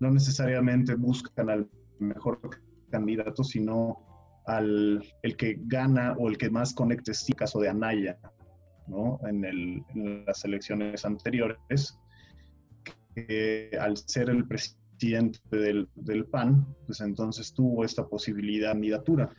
No 0.00 0.10
necesariamente 0.10 0.94
buscan 0.94 1.50
al 1.50 1.70
mejor 1.98 2.40
candidato, 2.90 3.44
sino 3.44 4.42
al 4.46 5.04
el 5.22 5.36
que 5.36 5.60
gana 5.66 6.16
o 6.18 6.30
el 6.30 6.38
que 6.38 6.48
más 6.48 6.72
conecte, 6.72 7.12
en 7.12 7.34
caso 7.34 7.60
de 7.60 7.68
Anaya, 7.68 8.18
¿no? 8.86 9.20
en, 9.28 9.44
el, 9.44 9.84
en 9.94 10.24
las 10.24 10.42
elecciones 10.46 11.04
anteriores, 11.04 11.98
que 13.14 13.70
al 13.78 13.98
ser 13.98 14.30
el 14.30 14.48
presidente 14.48 15.38
del, 15.50 15.86
del, 15.96 16.24
PAN, 16.24 16.66
pues 16.86 17.02
entonces 17.02 17.52
tuvo 17.52 17.84
esta 17.84 18.08
posibilidad 18.08 18.68
de 18.68 18.72
candidatura 18.72 19.30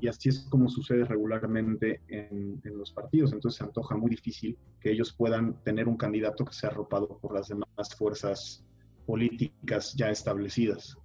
y 0.00 0.08
así 0.08 0.28
es 0.28 0.40
como 0.50 0.68
sucede 0.68 1.04
regularmente 1.04 2.02
en, 2.08 2.60
los 2.64 2.92
partidos. 2.92 3.32
Entonces 3.32 3.58
se 3.58 3.64
antoja 3.64 3.96
muy 3.96 4.10
difícil 4.10 4.58
que 4.80 4.90
ellos 4.90 5.12
puedan 5.12 5.62
tener 5.64 5.88
un 5.88 5.96
candidato 5.96 6.44
que 6.44 6.52
sea 6.52 6.70
arropado 6.70 7.18
por 7.18 7.34
las 7.34 7.48
demás 7.48 7.94
fuerzas 7.96 8.64
políticas 9.06 9.94
ya 9.96 10.10
establecidas. 10.10 10.96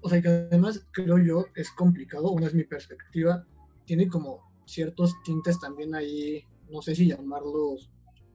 O 0.00 0.08
sea 0.08 0.22
que 0.22 0.28
además 0.28 0.86
creo 0.92 1.18
yo 1.18 1.46
es 1.54 1.70
complicado, 1.70 2.30
una 2.30 2.46
es 2.46 2.54
mi 2.54 2.64
perspectiva, 2.64 3.44
tiene 3.84 4.08
como 4.08 4.40
ciertos 4.66 5.14
tintes 5.24 5.58
también 5.58 5.94
ahí, 5.94 6.44
no 6.70 6.82
sé 6.82 6.94
si 6.94 7.08
llamarlos 7.08 7.90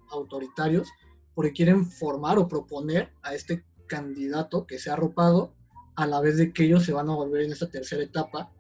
autoritarios, 0.09 0.89
porque 1.33 1.53
quieren 1.53 1.85
formar 1.85 2.37
o 2.37 2.47
proponer 2.47 3.13
a 3.21 3.33
este 3.33 3.63
candidato 3.87 4.65
que 4.65 4.79
sea 4.79 4.93
arropado 4.93 5.55
a 6.01 6.07
la 6.07 6.19
vez 6.19 6.37
de 6.37 6.51
que 6.51 6.65
ellos 6.65 6.83
se 6.83 6.93
van 6.93 7.09
a 7.09 7.15
volver 7.15 7.43
en 7.43 7.51
esta 7.51 7.69
tercera 7.69 8.03
etapa, 8.03 8.51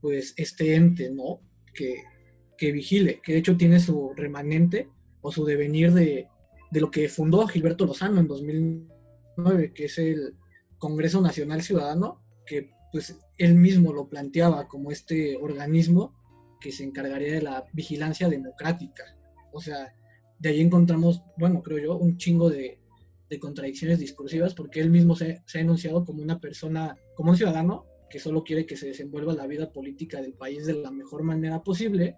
pues 0.00 0.34
este 0.36 0.74
ente, 0.74 1.10
¿no? 1.10 1.40
Que, 1.74 2.02
que 2.58 2.72
vigile, 2.72 3.20
que 3.22 3.32
de 3.32 3.38
hecho 3.38 3.56
tiene 3.56 3.80
su 3.80 4.12
remanente 4.14 4.88
o 5.22 5.32
su 5.32 5.44
devenir 5.44 5.92
de, 5.92 6.28
de 6.70 6.80
lo 6.80 6.90
que 6.90 7.08
fundó 7.08 7.46
Gilberto 7.46 7.86
Lozano 7.86 8.20
en 8.20 8.28
2009, 8.28 9.72
que 9.72 9.84
es 9.86 9.98
el 9.98 10.36
Congreso 10.78 11.20
Nacional 11.20 11.62
Ciudadano, 11.62 12.22
que 12.46 12.70
pues 12.92 13.18
él 13.38 13.54
mismo 13.54 13.92
lo 13.92 14.08
planteaba 14.08 14.66
como 14.68 14.90
este 14.90 15.36
organismo 15.36 16.14
que 16.60 16.72
se 16.72 16.84
encargaría 16.84 17.34
de 17.34 17.42
la 17.42 17.64
vigilancia 17.72 18.28
democrática. 18.28 19.04
O 19.52 19.60
sea, 19.60 19.94
de 20.38 20.48
ahí 20.48 20.60
encontramos, 20.60 21.22
bueno, 21.38 21.62
creo 21.62 21.78
yo, 21.78 21.96
un 21.96 22.16
chingo 22.18 22.50
de, 22.50 22.79
de 23.30 23.38
contradicciones 23.38 24.00
discursivas, 24.00 24.54
porque 24.54 24.80
él 24.80 24.90
mismo 24.90 25.14
se, 25.14 25.42
ha 25.54 25.58
enunciado 25.58 26.04
como 26.04 26.22
una 26.22 26.40
persona, 26.40 26.96
como 27.14 27.30
un 27.30 27.36
ciudadano 27.36 27.86
que 28.10 28.18
solo 28.18 28.42
quiere 28.42 28.66
que 28.66 28.76
se 28.76 28.88
desenvuelva 28.88 29.34
la 29.34 29.46
vida 29.46 29.72
política 29.72 30.20
del 30.20 30.34
país 30.34 30.66
de 30.66 30.74
la 30.74 30.90
mejor 30.90 31.22
manera 31.22 31.62
posible 31.62 32.16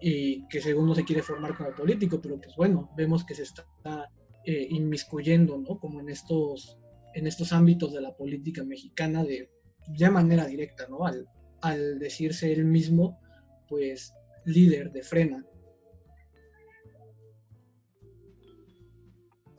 y 0.00 0.48
que 0.48 0.62
según 0.62 0.86
no 0.86 0.94
se 0.94 1.04
quiere 1.04 1.22
formar 1.22 1.54
como 1.54 1.74
político, 1.74 2.18
pero 2.20 2.40
pues 2.40 2.56
bueno, 2.56 2.90
vemos 2.96 3.24
que 3.24 3.34
se 3.34 3.42
está 3.42 4.10
eh, 4.46 4.66
inmiscuyendo, 4.70 5.58
¿no? 5.58 5.78
Como 5.78 6.00
en 6.00 6.08
estos, 6.08 6.78
en 7.14 7.26
estos 7.26 7.52
ámbitos 7.52 7.92
de 7.92 8.00
la 8.00 8.16
política 8.16 8.64
mexicana 8.64 9.22
de 9.24 9.50
ya 9.94 10.10
manera 10.10 10.46
directa, 10.46 10.86
¿no? 10.88 11.04
Al, 11.04 11.26
al 11.60 11.98
decirse 11.98 12.50
él 12.52 12.64
mismo, 12.64 13.20
pues, 13.68 14.14
líder 14.46 14.92
de 14.92 15.02
frena. 15.02 15.44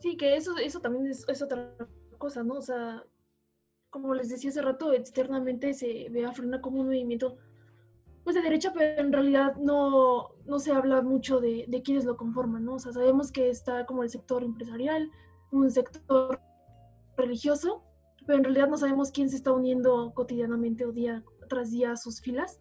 Sí, 0.00 0.16
que 0.16 0.34
eso, 0.34 0.56
eso 0.56 0.80
también 0.80 1.06
es, 1.08 1.42
otra 1.42 1.76
cosa, 2.18 2.42
¿no? 2.42 2.54
O 2.54 2.62
sea, 2.62 3.04
como 3.90 4.14
les 4.14 4.30
decía 4.30 4.50
hace 4.50 4.62
rato, 4.62 4.92
externamente 4.92 5.74
se 5.74 6.08
ve 6.10 6.24
a 6.24 6.32
Frena 6.32 6.60
como 6.60 6.80
un 6.80 6.86
movimiento 6.86 7.36
pues 8.24 8.36
de 8.36 8.42
derecha, 8.42 8.72
pero 8.74 9.00
en 9.00 9.12
realidad 9.12 9.56
no, 9.56 10.30
no 10.46 10.58
se 10.58 10.72
habla 10.72 11.02
mucho 11.02 11.40
de, 11.40 11.64
de 11.68 11.82
quiénes 11.82 12.04
lo 12.04 12.16
conforman, 12.16 12.64
¿no? 12.64 12.74
O 12.74 12.78
sea, 12.78 12.92
sabemos 12.92 13.32
que 13.32 13.48
está 13.48 13.86
como 13.86 14.02
el 14.02 14.10
sector 14.10 14.42
empresarial, 14.42 15.10
un 15.50 15.70
sector 15.70 16.40
religioso, 17.16 17.82
pero 18.26 18.38
en 18.38 18.44
realidad 18.44 18.68
no 18.68 18.76
sabemos 18.76 19.10
quién 19.10 19.28
se 19.28 19.36
está 19.36 19.52
uniendo 19.52 20.12
cotidianamente 20.14 20.84
o 20.84 20.92
día 20.92 21.24
tras 21.48 21.70
día 21.70 21.92
a 21.92 21.96
sus 21.96 22.20
filas. 22.20 22.60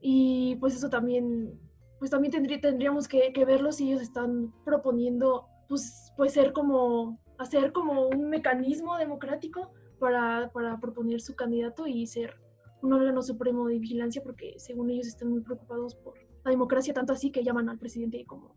Y 0.00 0.56
pues 0.56 0.74
eso 0.74 0.88
también, 0.88 1.58
pues 1.98 2.10
también 2.10 2.32
tendríamos 2.60 3.08
que, 3.08 3.32
que 3.32 3.44
verlo 3.44 3.72
si 3.72 3.88
ellos 3.88 4.02
están 4.02 4.52
proponiendo 4.64 5.48
pues 5.68 6.12
puede 6.16 6.30
ser 6.30 6.52
como 6.52 7.18
hacer 7.38 7.72
como 7.72 8.08
un 8.08 8.28
mecanismo 8.28 8.96
democrático 8.96 9.70
para, 9.98 10.50
para 10.52 10.78
proponer 10.80 11.20
su 11.20 11.36
candidato 11.36 11.86
y 11.86 12.06
ser 12.06 12.34
un 12.82 12.92
órgano 12.92 13.22
supremo 13.22 13.66
de 13.68 13.78
vigilancia 13.78 14.22
porque 14.22 14.54
según 14.58 14.90
ellos 14.90 15.06
están 15.06 15.30
muy 15.30 15.40
preocupados 15.40 15.94
por 15.94 16.14
la 16.44 16.50
democracia, 16.50 16.94
tanto 16.94 17.12
así 17.12 17.30
que 17.30 17.44
llaman 17.44 17.68
al 17.68 17.78
presidente 17.78 18.24
como 18.26 18.54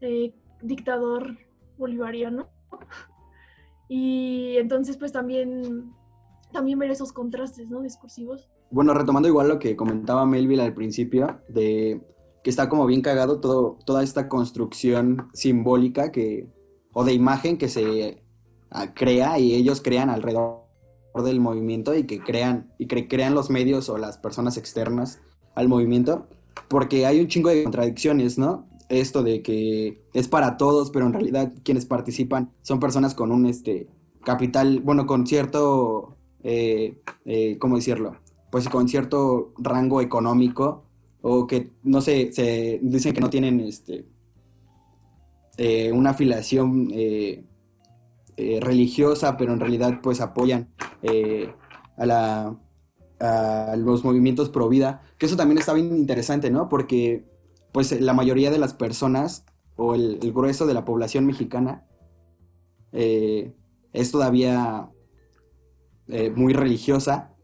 eh, 0.00 0.34
dictador 0.62 1.36
bolivariano. 1.76 2.48
Y 3.88 4.56
entonces 4.58 4.96
pues 4.96 5.10
también, 5.10 5.92
también 6.52 6.78
ver 6.78 6.90
esos 6.90 7.12
contrastes 7.12 7.68
¿no? 7.68 7.80
discursivos. 7.82 8.48
Bueno, 8.70 8.94
retomando 8.94 9.26
igual 9.26 9.48
lo 9.48 9.58
que 9.58 9.74
comentaba 9.74 10.24
Melville 10.24 10.62
al 10.62 10.74
principio, 10.74 11.40
de 11.48 12.00
que 12.42 12.50
está 12.50 12.68
como 12.68 12.86
bien 12.86 13.02
cagado 13.02 13.40
todo, 13.40 13.78
toda 13.84 14.02
esta 14.02 14.28
construcción 14.28 15.28
simbólica 15.32 16.10
que, 16.10 16.48
o 16.92 17.04
de 17.04 17.12
imagen 17.12 17.58
que 17.58 17.68
se 17.68 18.22
ah, 18.70 18.94
crea 18.94 19.38
y 19.38 19.54
ellos 19.54 19.80
crean 19.82 20.10
alrededor 20.10 20.60
del 21.22 21.40
movimiento 21.40 21.94
y 21.94 22.04
que 22.04 22.20
crean, 22.20 22.72
y 22.78 22.86
crean 22.86 23.34
los 23.34 23.50
medios 23.50 23.88
o 23.88 23.98
las 23.98 24.18
personas 24.18 24.56
externas 24.56 25.20
al 25.54 25.68
movimiento, 25.68 26.28
porque 26.68 27.06
hay 27.06 27.20
un 27.20 27.28
chingo 27.28 27.50
de 27.50 27.64
contradicciones, 27.64 28.38
¿no? 28.38 28.68
Esto 28.88 29.22
de 29.22 29.42
que 29.42 30.02
es 30.14 30.28
para 30.28 30.56
todos, 30.56 30.90
pero 30.90 31.06
en 31.06 31.12
realidad 31.12 31.52
quienes 31.64 31.86
participan 31.86 32.52
son 32.62 32.80
personas 32.80 33.14
con 33.14 33.32
un 33.32 33.46
este 33.46 33.88
capital, 34.24 34.80
bueno, 34.80 35.06
con 35.06 35.26
cierto, 35.26 36.16
eh, 36.42 37.00
eh, 37.24 37.58
¿cómo 37.58 37.76
decirlo? 37.76 38.16
Pues 38.50 38.68
con 38.68 38.88
cierto 38.88 39.52
rango 39.58 40.00
económico 40.00 40.89
o 41.22 41.46
que, 41.46 41.72
no 41.82 42.00
sé, 42.00 42.32
se 42.32 42.78
dicen 42.82 43.12
que 43.12 43.20
no 43.20 43.30
tienen 43.30 43.60
este, 43.60 44.06
eh, 45.56 45.92
una 45.92 46.10
afiliación 46.10 46.88
eh, 46.92 47.44
eh, 48.36 48.58
religiosa, 48.60 49.36
pero 49.36 49.52
en 49.52 49.60
realidad 49.60 50.00
pues 50.02 50.20
apoyan 50.20 50.68
a, 51.96 52.06
la, 52.06 52.58
a 53.20 53.76
los 53.76 54.04
movimientos 54.04 54.48
pro 54.48 54.68
vida, 54.68 55.02
que 55.18 55.26
eso 55.26 55.36
también 55.36 55.58
está 55.58 55.72
bien 55.74 55.96
interesante, 55.96 56.50
¿no? 56.50 56.68
Porque 56.68 57.24
pues 57.72 58.00
la 58.00 58.14
mayoría 58.14 58.50
de 58.50 58.58
las 58.58 58.74
personas 58.74 59.44
o 59.76 59.94
el, 59.94 60.18
grueso 60.32 60.66
de 60.66 60.74
la 60.74 60.84
población 60.84 61.26
mexicana 61.26 61.86
es 62.92 64.10
todavía 64.10 64.90
eh, 66.12 66.30
muy 66.30 66.52
religiosa. 66.52 67.34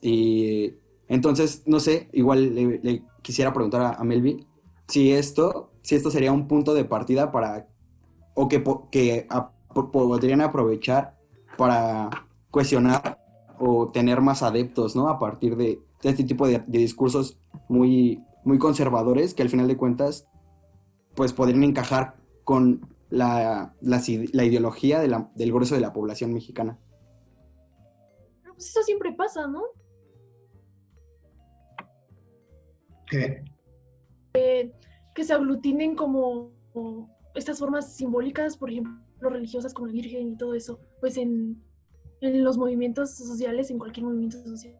Y 0.00 0.74
entonces, 1.08 1.62
no 1.66 1.80
sé, 1.80 2.08
igual 2.12 2.54
le, 2.54 3.02
quisiera 3.22 3.52
preguntar 3.52 3.80
a, 3.82 3.90
a, 3.94 4.04
Melvi 4.04 4.46
si 4.88 5.12
esto, 5.12 5.72
si 5.82 5.94
esto 5.94 6.10
sería 6.10 6.32
un 6.32 6.48
punto 6.48 6.74
de 6.74 6.84
partida 6.84 7.32
para, 7.32 7.68
o 8.34 8.48
que, 8.48 8.62
que 8.90 9.26
podrían 9.92 10.40
aprovechar 10.40 11.16
para 11.56 12.10
cuestionar 12.50 13.18
o 13.58 13.90
tener 13.90 14.20
más 14.20 14.42
adeptos, 14.42 14.94
¿no? 14.96 15.08
A 15.08 15.18
partir 15.18 15.56
de, 15.56 15.80
este 16.02 16.24
tipo 16.24 16.46
de, 16.46 16.62
discursos 16.66 17.38
muy, 17.68 18.22
muy 18.44 18.58
conservadores 18.58 19.34
que 19.34 19.42
al 19.42 19.48
final 19.48 19.66
de 19.66 19.76
cuentas, 19.76 20.28
pues 21.14 21.32
podrían 21.32 21.64
encajar 21.64 22.16
con 22.44 22.88
la, 23.08 23.74
la, 23.80 24.44
ideología 24.44 25.00
del 25.00 25.52
grueso 25.52 25.74
de 25.74 25.80
la 25.80 25.92
población 25.92 26.32
mexicana. 26.32 26.78
Pues 28.54 28.68
eso 28.68 28.82
siempre 28.82 29.12
pasa, 29.12 29.46
¿no? 29.46 29.62
¿Qué? 33.08 33.44
que 35.16 35.24
se 35.24 35.32
aglutinen 35.32 35.96
como, 35.96 36.52
estas 37.34 37.58
formas 37.58 37.96
simbólicas, 37.96 38.56
por 38.56 38.70
ejemplo, 38.70 39.30
religiosas 39.30 39.72
como 39.72 39.86
la 39.86 39.94
Virgen 39.94 40.32
y 40.32 40.36
todo 40.36 40.54
eso, 40.54 40.78
pues 41.00 41.16
en, 41.16 41.62
en 42.20 42.44
los 42.44 42.58
movimientos 42.58 43.16
sociales, 43.16 43.70
en 43.70 43.78
cualquier 43.78 44.04
movimiento 44.04 44.38
social. 44.42 44.76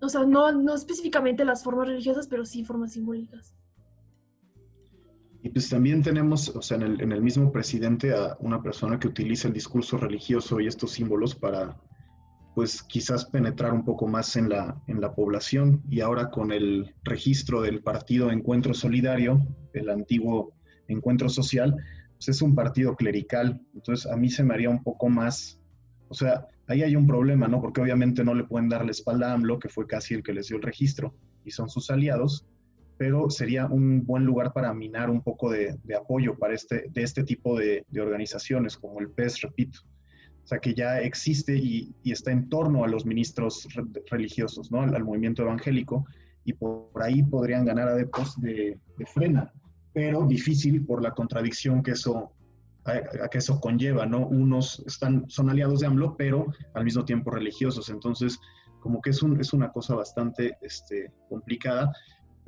O 0.00 0.08
sea, 0.08 0.24
no, 0.24 0.52
no 0.52 0.74
específicamente 0.74 1.44
las 1.44 1.64
formas 1.64 1.88
religiosas, 1.88 2.28
pero 2.28 2.44
sí 2.44 2.64
formas 2.64 2.92
simbólicas. 2.92 3.56
Y 5.42 5.50
pues 5.50 5.68
también 5.68 6.02
tenemos, 6.02 6.48
o 6.50 6.62
sea, 6.62 6.76
en 6.76 6.84
el, 6.84 7.00
en 7.00 7.12
el, 7.12 7.22
mismo 7.22 7.50
presidente 7.50 8.14
a 8.14 8.36
una 8.40 8.62
persona 8.62 8.98
que 8.98 9.08
utiliza 9.08 9.48
el 9.48 9.54
discurso 9.54 9.96
religioso 9.96 10.60
y 10.60 10.66
estos 10.68 10.92
símbolos 10.92 11.34
para, 11.34 11.76
pues 12.54 12.82
quizás 12.82 13.24
penetrar 13.26 13.72
un 13.72 13.84
poco 13.84 14.06
más 14.06 14.36
en 14.36 14.48
la, 14.48 14.80
en 14.86 15.00
la 15.00 15.14
población. 15.14 15.82
Y 15.88 16.00
ahora 16.00 16.30
con 16.30 16.52
el 16.52 16.94
registro 17.04 17.62
del 17.62 17.82
partido 17.82 18.30
Encuentro 18.30 18.74
Solidario, 18.74 19.46
el 19.72 19.90
antiguo 19.90 20.52
Encuentro 20.88 21.28
Social, 21.28 21.76
pues 22.16 22.28
es 22.28 22.42
un 22.42 22.54
partido 22.54 22.96
clerical. 22.96 23.60
Entonces 23.74 24.10
a 24.10 24.16
mí 24.16 24.28
se 24.28 24.42
me 24.42 24.54
haría 24.54 24.70
un 24.70 24.82
poco 24.82 25.08
más, 25.08 25.60
o 26.08 26.14
sea, 26.14 26.46
ahí 26.66 26.82
hay 26.82 26.96
un 26.96 27.06
problema, 27.06 27.48
¿no? 27.48 27.60
Porque 27.60 27.80
obviamente 27.80 28.24
no 28.24 28.34
le 28.34 28.44
pueden 28.44 28.68
dar 28.68 28.84
la 28.84 28.90
espalda 28.90 29.30
a 29.30 29.34
AMLO, 29.34 29.58
que 29.58 29.68
fue 29.68 29.86
casi 29.86 30.14
el 30.14 30.22
que 30.22 30.32
les 30.32 30.48
dio 30.48 30.56
el 30.56 30.62
registro, 30.62 31.14
y 31.44 31.50
son 31.50 31.68
sus 31.68 31.90
aliados 31.90 32.46
pero 32.98 33.30
sería 33.30 33.66
un 33.66 34.04
buen 34.04 34.24
lugar 34.24 34.52
para 34.52 34.74
minar 34.74 35.08
un 35.08 35.22
poco 35.22 35.50
de, 35.50 35.78
apoyo 35.96 36.36
para 36.36 36.54
este, 36.54 36.86
de 36.90 37.02
este 37.02 37.22
tipo 37.22 37.56
de, 37.56 37.86
organizaciones, 37.98 38.76
como 38.76 39.00
el 39.00 39.08
PES, 39.10 39.42
repito. 39.42 39.80
O 40.48 40.52
sea, 40.52 40.60
que 40.60 40.72
ya 40.72 41.00
existe 41.00 41.54
y, 41.54 41.94
está 42.04 42.32
en 42.32 42.48
torno 42.48 42.82
a 42.82 42.88
los 42.88 43.04
ministros 43.04 43.68
religiosos, 44.10 44.72
¿no? 44.72 44.80
Al, 44.80 45.04
movimiento 45.04 45.42
evangélico, 45.42 46.06
y 46.42 46.54
por, 46.54 46.88
ahí 47.02 47.22
podrían 47.22 47.66
ganar 47.66 47.88
adeptos 47.88 48.40
de, 48.40 48.80
de, 48.96 49.04
frena, 49.04 49.52
pero 49.92 50.26
difícil 50.26 50.86
por 50.86 51.02
la 51.02 51.10
contradicción 51.10 51.82
que 51.82 51.90
eso, 51.90 52.32
a, 52.86 53.28
que 53.28 53.36
eso 53.36 53.60
conlleva, 53.60 54.06
¿no? 54.06 54.26
Unos 54.26 54.82
están, 54.86 55.28
son 55.28 55.50
aliados 55.50 55.80
de 55.80 55.86
AMLO, 55.86 56.16
pero 56.16 56.46
al 56.72 56.84
mismo 56.84 57.04
tiempo 57.04 57.30
religiosos, 57.30 57.90
entonces 57.90 58.38
como 58.80 59.02
que 59.02 59.10
es, 59.10 59.22
un, 59.22 59.38
es 59.38 59.52
una 59.52 59.70
cosa 59.70 59.96
bastante 59.96 60.56
este, 60.62 61.12
complicada 61.28 61.92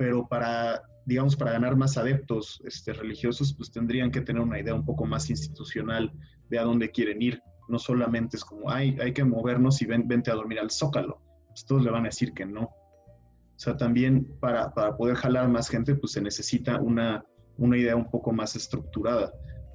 pero 0.01 0.27
para, 0.27 0.81
digamos, 1.05 1.35
para 1.35 1.51
ganar 1.51 1.75
más 1.75 1.95
adeptos 1.95 2.59
este, 2.65 2.91
religiosos, 2.91 3.53
pues 3.53 3.71
tendrían 3.71 4.09
que 4.09 4.21
tener 4.21 4.41
una 4.41 4.59
idea 4.59 4.73
un 4.73 4.83
poco 4.83 5.05
más 5.05 5.29
institucional 5.29 6.11
de 6.49 6.57
a 6.57 6.63
dónde 6.63 6.89
quieren 6.89 7.21
ir. 7.21 7.39
No 7.67 7.79
solamente 7.79 8.37
es 8.37 8.45
como, 8.45 8.69
hay, 8.69 8.97
hay 8.99 9.13
que 9.13 9.23
movernos 9.23 9.81
y 9.81 9.85
ven, 9.85 10.07
vente 10.07 10.31
a 10.31 10.35
dormir 10.35 10.59
al 10.59 10.71
zócalo. 10.71 11.21
Pues 11.47 11.65
todos 11.65 11.83
le 11.83 11.91
van 11.91 12.03
a 12.03 12.09
decir 12.09 12.33
que 12.33 12.45
no. 12.45 12.63
O 12.63 13.63
sea, 13.63 13.77
también 13.77 14.25
para, 14.39 14.73
para 14.73 14.97
poder 14.97 15.15
jalar 15.15 15.47
más 15.47 15.69
gente, 15.69 15.95
pues 15.95 16.13
se 16.13 16.21
necesita 16.21 16.79
una, 16.81 17.23
una 17.57 17.77
idea 17.77 17.95
un 17.95 18.09
poco 18.09 18.31
más 18.31 18.55
estructurada, 18.55 19.31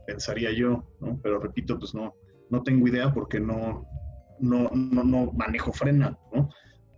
pensaría 0.07 0.53
yo, 0.53 0.85
¿no? 1.01 1.21
Pero 1.23 1.39
repito, 1.39 1.79
pues 1.79 1.95
no, 1.95 2.15
no 2.51 2.63
tengo 2.63 2.89
idea 2.89 3.13
porque 3.13 3.39
no, 3.39 3.87
no, 4.41 4.71
no, 4.75 5.05
no 5.05 5.33
manejo 5.33 5.73
frena, 5.73 6.19
¿no? 6.35 6.49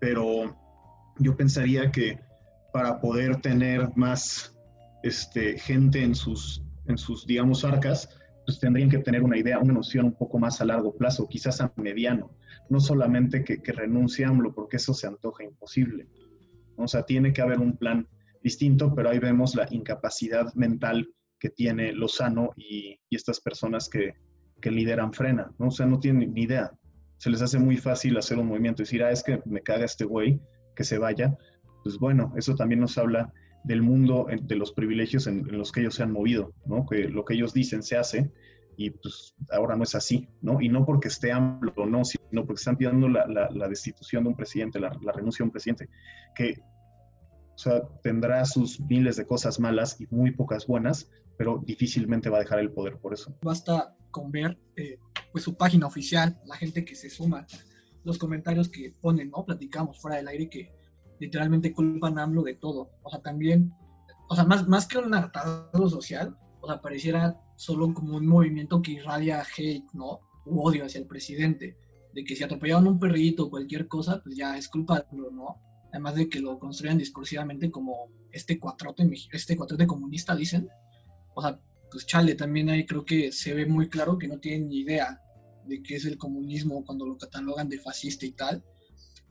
Pero 0.01 0.57
yo 1.19 1.37
pensaría 1.37 1.91
que 1.91 2.19
para 2.73 3.01
poder 3.01 3.41
tener 3.41 3.91
más 3.97 4.57
este, 5.03 5.59
gente 5.59 6.03
en 6.03 6.15
sus, 6.15 6.63
en 6.87 6.97
sus, 6.97 7.27
digamos, 7.27 7.65
arcas, 7.65 8.09
pues 8.49 8.61
tendrían 8.61 8.89
que 8.89 9.01
tener 9.01 9.23
una 9.23 9.37
idea, 9.37 9.59
una 9.59 9.75
noción 9.75 10.07
un 10.07 10.15
poco 10.15 10.39
más 10.39 10.63
a 10.63 10.65
largo 10.65 10.97
plazo, 10.97 11.29
quizás 11.29 11.61
a 11.61 11.71
mediano. 11.77 12.31
No 12.71 12.81
solamente 12.81 13.45
que, 13.45 13.61
que 13.61 13.73
renunciamlo, 13.73 14.55
porque 14.55 14.79
eso 14.79 14.95
se 14.95 15.07
antoja 15.07 15.45
imposible. 15.45 16.07
O 16.79 16.89
sea, 16.89 17.03
tiene 17.03 17.35
que 17.35 17.43
haber 17.43 17.59
un 17.59 17.77
plan 17.77 18.09
distinto, 18.43 18.95
pero 18.95 19.11
ahí 19.11 19.19
vemos 19.19 19.55
la 19.55 19.67
incapacidad 19.71 20.51
mental 20.55 21.11
que 21.39 21.51
tiene 21.51 21.93
Lozano 21.93 22.53
y, 22.57 22.99
y 23.11 23.17
estas 23.17 23.39
personas 23.39 23.91
que, 23.91 24.15
que, 24.63 24.71
lideran 24.71 25.13
Frena, 25.13 25.53
¿no? 25.59 25.67
O 25.67 25.71
sea, 25.71 25.85
no 25.85 26.01
tienen 26.01 26.33
ni 26.33 26.45
idea. 26.45 26.73
Se 27.19 27.29
les 27.29 27.43
hace 27.43 27.59
muy 27.59 27.77
fácil 27.77 28.17
hacer 28.17 28.39
un 28.39 28.47
movimiento 28.47 28.83
decir, 28.83 29.03
ah, 29.03 29.11
es 29.11 29.23
que 29.23 29.43
me 29.45 29.61
caga 29.61 29.85
este 29.85 30.07
güey, 30.07 30.41
que 30.75 30.85
se 30.85 30.97
vaya, 30.97 31.37
pues 31.85 31.99
bueno, 31.99 32.33
eso 32.35 32.55
también 32.55 32.81
nos 32.81 32.97
habla 32.97 33.31
del 33.69 33.83
mundo, 33.83 34.27
de 34.43 34.57
los 34.57 34.73
privilegios 34.73 35.27
en, 35.27 35.47
los 35.47 35.73
que 35.73 35.81
ellos 35.81 35.95
se 35.95 36.03
han 36.03 36.11
movido, 36.11 36.55
¿no? 36.65 36.87
Que 36.87 37.07
lo 37.07 37.27
que 37.27 37.35
ellos 37.35 37.53
dicen 37.53 37.83
se 37.83 37.99
hace 37.99 38.33
y 38.79 38.91
pues 38.91 39.35
ahora 39.51 39.77
no 39.77 39.83
es 39.83 39.95
así, 39.95 40.27
¿no? 40.41 40.59
Y 40.63 40.71
no 40.71 40.87
porque 40.87 41.09
esté 41.09 41.33
AMLO 41.33 41.75
o 41.77 41.85
no, 41.85 42.03
sino 42.03 42.47
porque 42.47 42.61
están 42.61 42.79
pidiendo 42.79 43.11
la, 43.11 43.27
la, 43.27 43.69
destitución 43.69 44.25
de 44.25 44.31
un 44.31 44.37
presidente, 44.37 44.81
la, 44.81 44.91
renuncia 45.15 45.43
de 45.43 45.49
un 45.49 45.51
presidente, 45.51 45.89
que, 46.35 46.55
o 47.55 47.59
sea, 47.59 47.83
tendrá 48.03 48.43
sus 48.47 48.81
miles 48.81 49.17
de 49.17 49.27
cosas 49.27 49.61
malas 49.61 50.01
y 50.01 50.07
muy 50.11 50.31
pocas 50.31 50.67
buenas, 50.67 51.11
pero 51.37 51.63
difícilmente 51.67 52.31
va 52.31 52.39
a 52.39 52.41
dejar 52.41 52.61
el 52.61 52.73
poder 52.73 52.97
por 52.97 53.13
eso. 53.13 53.37
Basta 53.43 53.95
con 54.11 54.31
ver 54.31 54.57
eh, 54.77 54.99
pues 55.31 55.45
su 55.45 55.57
página 55.57 55.87
oficial, 55.87 56.41
la 56.47 56.57
gente 56.57 56.87
que 56.87 56.95
se 56.95 57.11
suma, 57.11 57.47
los 58.03 58.17
comentarios 58.17 58.71
que 58.71 58.95
ponen, 58.99 59.31
¿no? 59.31 59.45
Platicamos 59.45 60.01
fuera 60.01 60.17
del 60.17 60.29
aire 60.29 60.49
que 60.49 60.78
literalmente 61.21 61.73
culpan 61.73 62.19
a 62.19 62.23
AMLO 62.25 62.43
de 62.43 62.55
todo. 62.55 62.91
O 63.03 63.11
sea, 63.11 63.21
también, 63.21 63.73
o 64.29 64.35
sea, 64.35 64.45
más, 64.45 64.67
más 64.69 64.87
que 64.87 64.99
un 64.99 65.15
hartazgo 65.15 65.89
social, 65.89 66.37
o 66.61 66.67
sea, 66.67 66.81
pareciera 66.81 67.41
solo 67.57 67.93
como 67.93 68.17
un 68.17 68.27
movimiento 68.27 68.83
que 68.83 68.93
irradia 68.93 69.43
hate, 69.43 69.87
¿no? 69.93 70.21
U 70.47 70.63
odio 70.63 70.85
hacia 70.85 71.01
el 71.01 71.07
presidente. 71.07 71.77
De 72.15 72.25
que 72.25 72.35
si 72.35 72.43
atropellaron 72.43 72.87
un 72.87 72.99
perrito 72.99 73.45
o 73.45 73.51
cualquier 73.51 73.87
cosa, 73.87 74.21
pues 74.23 74.37
ya 74.37 74.57
es 74.57 74.69
culpa 74.69 74.97
de 74.97 75.07
AMLO, 75.11 75.31
¿no? 75.31 75.63
Además 75.93 76.15
de 76.15 76.29
que 76.29 76.41
lo 76.41 76.59
construyan 76.59 76.99
discursivamente 76.99 77.71
como 77.71 78.09
este 78.33 78.59
cuatrote, 78.59 79.09
este 79.33 79.57
cuatrote 79.57 79.87
comunista, 79.87 80.35
dicen. 80.35 80.69
O 81.35 81.43
sea, 81.43 81.61
pues 81.91 82.07
chale, 82.07 82.35
también 82.35 82.69
ahí 82.69 82.85
creo 82.85 83.05
que 83.05 83.33
se 83.33 83.55
ve 83.55 83.67
muy 83.67 83.89
claro 83.89 84.19
que 84.19 84.29
no 84.29 84.39
tienen 84.39 84.69
ni 84.69 84.81
idea 84.81 85.21
de 85.67 85.83
qué 85.83 85.97
es 85.97 86.05
el 86.05 86.19
comunismo 86.19 86.85
cuando 86.85 87.07
lo 87.07 87.17
catalogan 87.17 87.69
de 87.69 87.79
fascista 87.79 88.27
y 88.27 88.33
tal. 88.33 88.65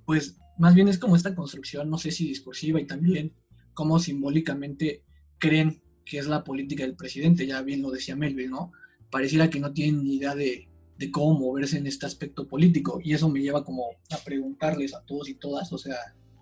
Pues 0.06 0.38
más 0.57 0.73
bien 0.73 0.87
es 0.87 0.97
como 0.97 1.15
esta 1.15 1.35
construcción, 1.35 1.89
no 1.89 1.97
sé 1.97 2.11
si 2.11 2.27
discursiva 2.27 2.79
y 2.79 2.87
también 2.87 3.33
como 3.73 3.99
simbólicamente 3.99 5.03
creen 5.37 5.81
que 6.03 6.17
es 6.17 6.27
la 6.27 6.43
política 6.43 6.83
del 6.83 6.95
presidente, 6.95 7.45
ya 7.45 7.61
bien 7.61 7.81
lo 7.81 7.91
decía 7.91 8.15
Melville, 8.15 8.49
¿no? 8.49 8.71
Pareciera 9.11 9.49
que 9.49 9.59
no 9.59 9.73
tienen 9.73 10.03
ni 10.03 10.15
idea 10.15 10.35
de, 10.35 10.67
cómo 11.11 11.39
moverse 11.39 11.77
en 11.77 11.85
este 11.85 12.07
aspecto 12.07 12.47
político 12.47 12.99
y 13.03 13.13
eso 13.13 13.29
me 13.29 13.39
lleva 13.39 13.63
como 13.63 13.83
a 14.09 14.17
preguntarles 14.25 14.95
a 14.95 15.03
todos 15.05 15.29
y 15.29 15.35
todas, 15.35 15.71
o 15.71 15.77
sea, 15.77 15.95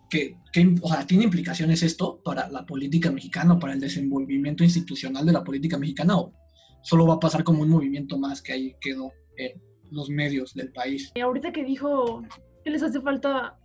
¿qué, 0.10 0.38
o 0.82 0.88
sea, 0.88 1.06
¿tiene 1.06 1.26
implicaciones 1.26 1.84
esto 1.84 2.22
para 2.24 2.50
la 2.50 2.66
política 2.66 3.12
mexicana, 3.12 3.60
para 3.60 3.74
el 3.74 3.82
desenvolvimiento 3.82 4.64
institucional 4.64 5.26
de 5.26 5.34
la 5.34 5.44
política 5.44 5.78
mexicana 5.78 6.18
o 6.18 6.32
solo 6.84 7.06
va 7.06 7.16
a 7.16 7.20
pasar 7.20 7.44
como 7.44 7.64
un 7.64 7.70
movimiento 7.70 8.18
más 8.18 8.42
que 8.42 8.54
ahí 8.54 8.76
quedó 8.80 9.12
en 9.36 9.62
los 9.92 10.10
medios 10.10 10.54
del 10.54 10.72
país? 10.72 11.12
Ahorita 11.22 11.52
que 11.52 11.66
dijo 11.66 12.24
que 12.64 12.70
les 12.70 12.82
hace 12.82 13.02
falta 13.02 13.58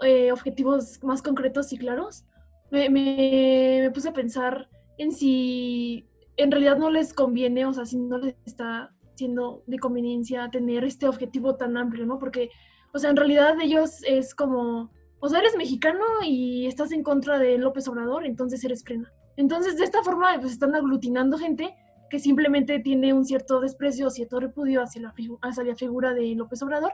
eh, 0.00 0.32
objetivos 0.32 1.02
más 1.02 1.22
concretos 1.22 1.72
y 1.72 1.78
claros, 1.78 2.24
me, 2.70 2.88
me, 2.88 3.90
puse 3.92 4.08
a 4.08 4.12
pensar 4.12 4.68
en 4.98 5.12
si 5.12 6.06
en 6.36 6.50
realidad 6.50 6.78
no 6.78 6.90
les 6.90 7.12
conviene, 7.12 7.66
o 7.66 7.72
sea, 7.72 7.84
si 7.84 7.98
no 7.98 8.18
les 8.18 8.34
está 8.46 8.94
siendo 9.14 9.62
de 9.66 9.78
conveniencia 9.78 10.50
tener 10.50 10.84
este 10.84 11.06
objetivo 11.06 11.56
tan 11.56 11.76
amplio, 11.76 12.06
¿no? 12.06 12.18
Porque, 12.18 12.50
o 12.92 12.98
sea, 12.98 13.10
en 13.10 13.16
realidad 13.16 13.56
ellos 13.60 14.02
es 14.04 14.34
como, 14.34 14.90
o 15.20 15.28
sea, 15.28 15.40
eres 15.40 15.56
mexicano 15.56 16.04
y 16.24 16.66
estás 16.66 16.92
en 16.92 17.02
contra 17.02 17.38
de 17.38 17.58
López 17.58 17.86
Obrador, 17.88 18.24
entonces 18.24 18.64
eres 18.64 18.82
frena. 18.82 19.12
Entonces, 19.36 19.76
de 19.76 19.84
esta 19.84 20.02
forma, 20.02 20.38
pues 20.40 20.52
están 20.52 20.74
aglutinando 20.74 21.38
gente 21.38 21.74
que 22.10 22.18
simplemente 22.18 22.78
tiene 22.80 23.14
un 23.14 23.24
cierto 23.24 23.60
desprecio 23.60 24.10
cierto 24.10 24.38
repudio 24.38 24.82
hacia 24.82 25.00
la, 25.00 25.14
hacia 25.40 25.64
la 25.64 25.74
figura 25.74 26.12
de 26.12 26.34
López 26.34 26.62
Obrador 26.62 26.92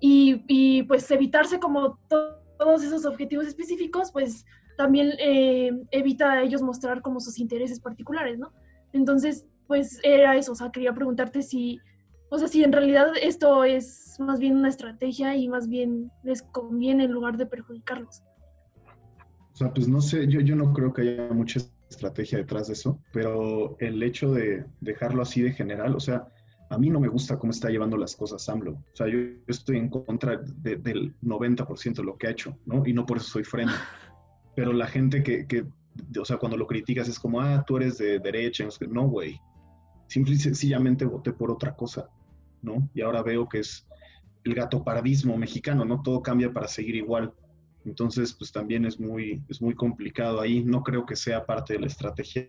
y, 0.00 0.42
y 0.48 0.82
pues 0.84 1.10
evitarse 1.10 1.60
como 1.60 1.98
todos 2.08 2.82
esos 2.82 3.04
objetivos 3.04 3.46
específicos, 3.46 4.10
pues 4.12 4.44
también 4.76 5.12
eh, 5.18 5.70
evita 5.90 6.32
a 6.32 6.42
ellos 6.42 6.62
mostrar 6.62 7.02
como 7.02 7.20
sus 7.20 7.38
intereses 7.38 7.80
particulares, 7.80 8.38
¿no? 8.38 8.52
Entonces, 8.92 9.46
pues 9.66 10.00
era 10.02 10.36
eso, 10.36 10.52
o 10.52 10.54
sea, 10.54 10.72
quería 10.72 10.94
preguntarte 10.94 11.42
si, 11.42 11.78
O 12.30 12.38
sea, 12.38 12.48
si 12.48 12.64
en 12.64 12.72
realidad 12.72 13.08
esto 13.20 13.64
es 13.64 14.16
más 14.18 14.40
bien 14.40 14.56
una 14.56 14.68
estrategia 14.68 15.36
y 15.36 15.48
más 15.48 15.68
bien 15.68 16.10
les 16.22 16.42
conviene 16.42 17.04
en 17.04 17.12
lugar 17.12 17.36
de 17.36 17.46
perjudicarlos. 17.46 18.22
O 19.52 19.56
sea, 19.56 19.72
pues 19.74 19.88
no 19.88 20.00
sé, 20.00 20.26
yo, 20.28 20.40
yo 20.40 20.56
no 20.56 20.72
creo 20.72 20.92
que 20.92 21.02
haya 21.02 21.28
mucha 21.32 21.60
estrategia 21.90 22.38
detrás 22.38 22.68
de 22.68 22.74
eso, 22.74 23.00
pero 23.12 23.76
el 23.80 24.02
hecho 24.02 24.32
de 24.32 24.64
dejarlo 24.80 25.22
así 25.22 25.42
de 25.42 25.52
general, 25.52 25.94
o 25.94 26.00
sea, 26.00 26.28
a 26.70 26.78
mí 26.78 26.88
no 26.88 27.00
me 27.00 27.08
gusta 27.08 27.36
cómo 27.36 27.50
está 27.50 27.68
llevando 27.68 27.96
las 27.96 28.14
cosas 28.14 28.48
AMLO. 28.48 28.72
O 28.72 28.96
sea, 28.96 29.08
yo, 29.08 29.18
estoy 29.48 29.76
en 29.76 29.88
contra 29.88 30.36
del 30.36 31.14
90% 31.20 31.96
de 31.96 32.04
lo 32.04 32.16
que 32.16 32.28
ha 32.28 32.30
hecho, 32.30 32.56
¿no? 32.64 32.86
Y 32.86 32.92
no 32.92 33.04
por 33.04 33.16
eso 33.16 33.26
soy 33.26 33.44
freno. 33.44 33.72
Pero 34.54 34.72
la 34.72 34.86
gente 34.86 35.22
que, 35.24 35.48
que, 35.48 35.66
o 36.18 36.24
sea, 36.24 36.36
cuando 36.36 36.56
lo 36.56 36.68
criticas 36.68 37.08
es 37.08 37.18
como, 37.18 37.40
ah, 37.40 37.64
tú 37.66 37.76
eres 37.76 37.98
de 37.98 38.20
derecha. 38.20 38.68
No, 38.88 39.08
güey. 39.08 39.40
Simple 40.06 40.34
y 40.34 40.38
sencillamente 40.38 41.04
voté 41.04 41.32
por 41.32 41.50
otra 41.50 41.74
cosa, 41.74 42.08
¿no? 42.62 42.88
Y 42.94 43.00
ahora 43.00 43.22
veo 43.22 43.48
que 43.48 43.58
es 43.58 43.88
el 44.44 44.54
gato 44.54 44.84
paradismo 44.84 45.36
mexicano, 45.36 45.84
¿no? 45.84 46.02
Todo 46.02 46.22
cambia 46.22 46.52
para 46.52 46.68
seguir 46.68 46.94
igual. 46.94 47.34
Entonces, 47.84 48.32
pues 48.32 48.52
también 48.52 48.84
es 48.84 49.00
muy, 49.00 49.42
es 49.48 49.60
muy 49.60 49.74
complicado 49.74 50.40
ahí. 50.40 50.62
No 50.62 50.84
creo 50.84 51.04
que 51.04 51.16
sea 51.16 51.44
parte 51.44 51.72
de 51.72 51.80
la 51.80 51.86
estrategia, 51.88 52.46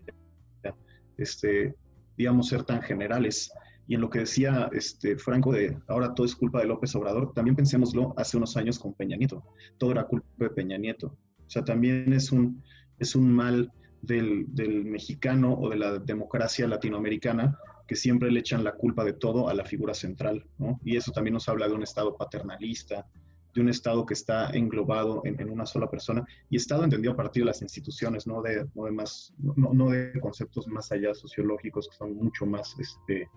este, 1.18 1.74
digamos, 2.16 2.48
ser 2.48 2.62
tan 2.62 2.82
generales. 2.82 3.52
Y 3.86 3.94
en 3.94 4.00
lo 4.00 4.10
que 4.10 4.20
decía 4.20 4.70
este, 4.72 5.16
Franco 5.16 5.52
de 5.52 5.76
ahora 5.88 6.14
todo 6.14 6.24
es 6.24 6.36
culpa 6.36 6.60
de 6.60 6.66
López 6.66 6.94
Obrador, 6.94 7.32
también 7.34 7.56
pensémoslo 7.56 8.14
hace 8.16 8.36
unos 8.36 8.56
años 8.56 8.78
con 8.78 8.94
Peña 8.94 9.16
Nieto. 9.16 9.42
Todo 9.78 9.90
era 9.90 10.04
culpa 10.04 10.26
de 10.38 10.50
Peña 10.50 10.78
Nieto. 10.78 11.16
O 11.46 11.50
sea, 11.50 11.64
también 11.64 12.12
es 12.12 12.32
un, 12.32 12.62
es 12.98 13.14
un 13.14 13.32
mal 13.32 13.72
del, 14.00 14.46
del 14.48 14.84
mexicano 14.84 15.54
o 15.54 15.68
de 15.68 15.76
la 15.76 15.98
democracia 15.98 16.66
latinoamericana 16.66 17.58
que 17.86 17.96
siempre 17.96 18.30
le 18.30 18.40
echan 18.40 18.64
la 18.64 18.72
culpa 18.72 19.04
de 19.04 19.12
todo 19.12 19.48
a 19.48 19.54
la 19.54 19.64
figura 19.64 19.94
central, 19.94 20.46
¿no? 20.58 20.80
Y 20.84 20.96
eso 20.96 21.12
también 21.12 21.34
nos 21.34 21.48
habla 21.48 21.68
de 21.68 21.74
un 21.74 21.82
Estado 21.82 22.16
paternalista, 22.16 23.06
de 23.54 23.60
un 23.60 23.68
Estado 23.68 24.06
que 24.06 24.14
está 24.14 24.50
englobado 24.50 25.22
en, 25.24 25.40
en, 25.40 25.50
una 25.50 25.66
sola 25.66 25.90
persona 25.90 26.24
y 26.48 26.56
Estado 26.56 26.84
entendido 26.84 27.12
a 27.12 27.16
partir 27.16 27.42
de 27.42 27.48
las 27.48 27.60
instituciones, 27.60 28.26
no 28.26 28.40
de, 28.42 28.66
no 28.74 28.84
de, 28.84 28.92
más, 28.92 29.34
no, 29.38 29.74
no 29.74 29.90
de 29.90 30.18
conceptos 30.20 30.66
más 30.68 30.90
allá 30.90 31.14
sociológicos 31.14 31.88
que 31.88 31.96
son 31.96 32.14
mucho 32.14 32.46
más 32.46 32.74
este, 32.78 33.28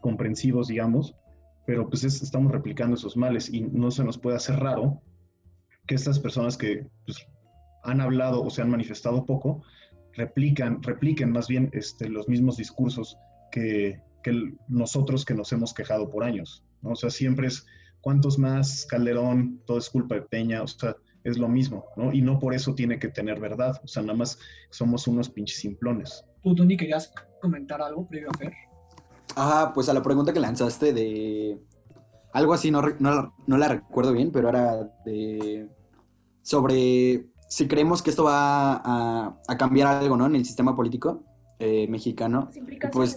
comprensivos, 0.00 0.68
digamos, 0.68 1.14
pero 1.66 1.88
pues 1.88 2.04
estamos 2.04 2.52
replicando 2.52 2.96
esos 2.96 3.16
males 3.16 3.52
y 3.52 3.60
no 3.60 3.90
se 3.90 4.04
nos 4.04 4.18
puede 4.18 4.36
hacer 4.36 4.56
raro 4.58 5.02
que 5.86 5.94
estas 5.94 6.18
personas 6.18 6.56
que 6.56 6.86
pues, 7.04 7.26
han 7.82 8.00
hablado 8.00 8.42
o 8.42 8.50
se 8.50 8.62
han 8.62 8.70
manifestado 8.70 9.26
poco, 9.26 9.62
replican, 10.14 10.82
repliquen 10.82 11.30
más 11.30 11.48
bien 11.48 11.70
este, 11.72 12.08
los 12.08 12.28
mismos 12.28 12.56
discursos 12.56 13.18
que, 13.50 14.00
que, 14.22 14.54
nosotros 14.68 15.24
que 15.24 15.34
nos 15.34 15.52
hemos 15.52 15.74
quejado 15.74 16.10
por 16.10 16.24
años. 16.24 16.64
¿no? 16.82 16.90
O 16.90 16.96
sea, 16.96 17.10
siempre 17.10 17.48
es, 17.48 17.66
¿cuántos 18.00 18.38
más 18.38 18.86
Calderón? 18.86 19.60
Todo 19.66 19.78
es 19.78 19.90
culpa 19.90 20.16
de 20.16 20.22
Peña, 20.22 20.62
o 20.62 20.66
sea, 20.66 20.96
es 21.24 21.38
lo 21.38 21.48
mismo, 21.48 21.84
¿no? 21.96 22.12
Y 22.12 22.22
no 22.22 22.38
por 22.38 22.54
eso 22.54 22.74
tiene 22.74 22.98
que 22.98 23.08
tener 23.08 23.40
verdad, 23.40 23.80
o 23.82 23.88
sea, 23.88 24.02
nada 24.02 24.16
más 24.16 24.38
somos 24.70 25.06
unos 25.06 25.28
pinches 25.28 25.58
simplones. 25.58 26.24
¿Tú, 26.42 26.54
Tony, 26.54 26.76
querías 26.76 27.12
comentar 27.40 27.82
algo 27.82 28.08
previo 28.08 28.30
a 28.30 28.38
Fer? 28.38 28.52
Ah, 29.40 29.70
pues 29.72 29.88
a 29.88 29.94
la 29.94 30.02
pregunta 30.02 30.32
que 30.32 30.40
lanzaste 30.40 30.92
de... 30.92 31.62
Algo 32.32 32.52
así, 32.52 32.70
no, 32.70 32.82
no, 32.98 33.34
no, 33.46 33.56
la 33.56 33.68
recuerdo 33.68 34.12
bien, 34.12 34.30
pero 34.32 34.48
era 34.48 34.92
de... 35.04 35.68
Sobre 36.42 37.30
si 37.48 37.68
creemos 37.68 38.02
que 38.02 38.10
esto 38.10 38.24
va 38.24 38.74
a, 38.74 39.40
a 39.46 39.56
cambiar 39.56 39.88
algo, 39.88 40.16
¿no? 40.16 40.26
En 40.26 40.34
el 40.34 40.44
sistema 40.44 40.74
político 40.74 41.22
eh, 41.60 41.88
mexicano. 41.88 42.50
Pues, 42.92 43.16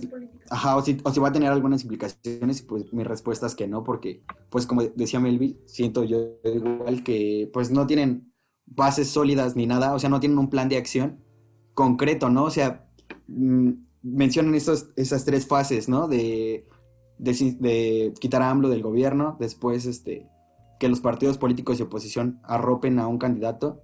ajá, 0.50 0.76
o 0.76 0.82
si, 0.82 0.98
o 1.04 1.12
si, 1.12 1.20
va 1.20 1.30
a 1.30 1.32
tener 1.32 1.52
algunas 1.52 1.84
implicaciones, 1.84 2.64
pues 2.64 2.92
mi 2.92 3.04
respuesta 3.04 3.46
es 3.46 3.54
que 3.54 3.68
no, 3.68 3.84
porque, 3.84 4.24
pues 4.50 4.66
como 4.66 4.82
decía 4.82 5.20
Melvi, 5.20 5.60
siento 5.66 6.04
yo 6.04 6.40
igual 6.44 7.04
que, 7.04 7.50
pues 7.54 7.70
no 7.70 7.86
tienen 7.86 8.34
bases 8.66 9.10
sólidas 9.10 9.56
ni 9.56 9.68
nada, 9.68 9.94
o 9.94 10.00
sea, 10.00 10.10
no 10.10 10.20
tienen 10.20 10.40
un 10.40 10.50
plan 10.50 10.70
de 10.70 10.78
acción 10.78 11.24
concreto, 11.76 12.32
¿no? 12.32 12.46
O 12.46 12.50
sea, 12.50 12.90
mmm, 13.28 13.74
mencionan 14.04 14.56
estos, 14.56 14.90
esas 14.96 15.26
tres 15.26 15.48
fases, 15.48 15.90
¿no? 15.90 16.08
De, 16.08 16.68
de, 17.18 17.56
de, 17.60 18.14
quitar 18.20 18.42
a 18.42 18.50
AMLO 18.50 18.70
del 18.70 18.82
gobierno, 18.82 19.38
después 19.40 19.86
este, 19.86 20.28
que 20.80 20.90
los 20.90 21.02
partidos 21.02 21.38
políticos 21.38 21.78
de 21.78 21.86
oposición 21.86 22.40
arropen 22.44 23.00
a 23.00 23.08
un 23.08 23.18
candidato 23.18 23.82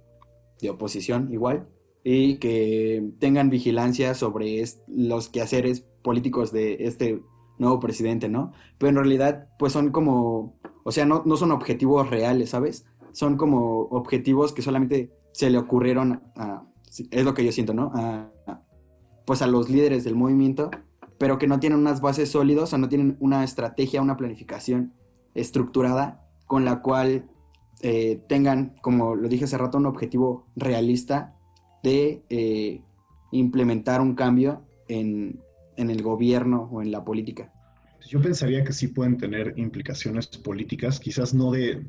de 0.60 0.70
oposición 0.70 1.32
igual, 1.32 1.68
y 2.04 2.36
que 2.36 3.12
tengan 3.18 3.50
vigilancia 3.50 4.14
sobre 4.14 4.64
los 4.86 5.28
quehaceres 5.28 5.84
políticos 6.02 6.52
de 6.52 6.78
este 6.80 7.22
nuevo 7.58 7.80
presidente, 7.80 8.28
¿no? 8.28 8.52
Pero 8.78 8.90
en 8.90 8.96
realidad, 8.96 9.48
pues 9.58 9.72
son 9.72 9.90
como, 9.90 10.58
o 10.84 10.92
sea, 10.92 11.04
no, 11.04 11.22
no 11.26 11.36
son 11.36 11.52
objetivos 11.52 12.08
reales, 12.08 12.50
¿sabes? 12.50 12.86
Son 13.12 13.36
como 13.36 13.82
objetivos 13.90 14.52
que 14.52 14.62
solamente 14.62 15.12
se 15.32 15.50
le 15.50 15.58
ocurrieron 15.58 16.22
a, 16.36 16.64
es 17.10 17.24
lo 17.24 17.34
que 17.34 17.44
yo 17.44 17.52
siento, 17.52 17.74
¿no? 17.74 17.92
Pues 19.28 19.42
a 19.42 19.46
los 19.46 19.68
líderes 19.68 20.04
del 20.04 20.16
movimiento, 20.16 20.70
pero 21.18 21.36
que 21.36 21.46
no 21.46 21.60
tienen 21.60 21.80
unas 21.80 22.00
bases 22.00 22.30
sólidas 22.30 22.72
o 22.72 22.78
no 22.78 22.88
tienen 22.88 23.18
una 23.20 23.44
estrategia, 23.44 24.00
una 24.00 24.16
planificación 24.16 24.94
estructurada 25.34 26.26
con 26.46 26.64
la 26.64 26.80
cual 26.80 27.28
eh, 27.82 28.22
tengan, 28.26 28.74
como 28.80 29.16
lo 29.16 29.28
dije 29.28 29.44
hace 29.44 29.58
rato, 29.58 29.76
un 29.76 29.84
objetivo 29.84 30.46
realista 30.56 31.36
de 31.82 32.22
eh, 32.30 32.80
implementar 33.30 34.00
un 34.00 34.14
cambio 34.14 34.62
en, 34.88 35.38
en 35.76 35.90
el 35.90 36.02
gobierno 36.02 36.66
o 36.72 36.80
en 36.80 36.90
la 36.90 37.04
política. 37.04 37.52
Yo 38.08 38.22
pensaría 38.22 38.64
que 38.64 38.72
sí 38.72 38.88
pueden 38.88 39.18
tener 39.18 39.52
implicaciones 39.58 40.26
políticas, 40.28 40.98
quizás 40.98 41.34
no 41.34 41.50
de 41.50 41.84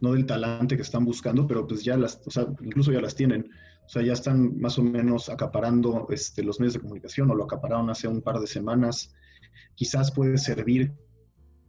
no 0.00 0.12
del 0.12 0.24
talante 0.24 0.76
que 0.76 0.82
están 0.82 1.04
buscando, 1.04 1.46
pero 1.46 1.66
pues 1.66 1.84
ya 1.84 1.96
las, 1.98 2.22
o 2.24 2.30
sea, 2.30 2.46
incluso 2.62 2.90
ya 2.90 3.02
las 3.02 3.14
tienen. 3.14 3.50
O 3.84 3.88
sea, 3.88 4.02
ya 4.02 4.14
están 4.14 4.58
más 4.58 4.78
o 4.78 4.82
menos 4.82 5.28
acaparando 5.28 6.06
este, 6.10 6.42
los 6.42 6.58
medios 6.58 6.74
de 6.74 6.80
comunicación 6.80 7.30
o 7.30 7.34
lo 7.34 7.44
acapararon 7.44 7.90
hace 7.90 8.08
un 8.08 8.22
par 8.22 8.38
de 8.38 8.46
semanas. 8.46 9.14
Quizás 9.74 10.10
puede 10.10 10.38
servir 10.38 10.92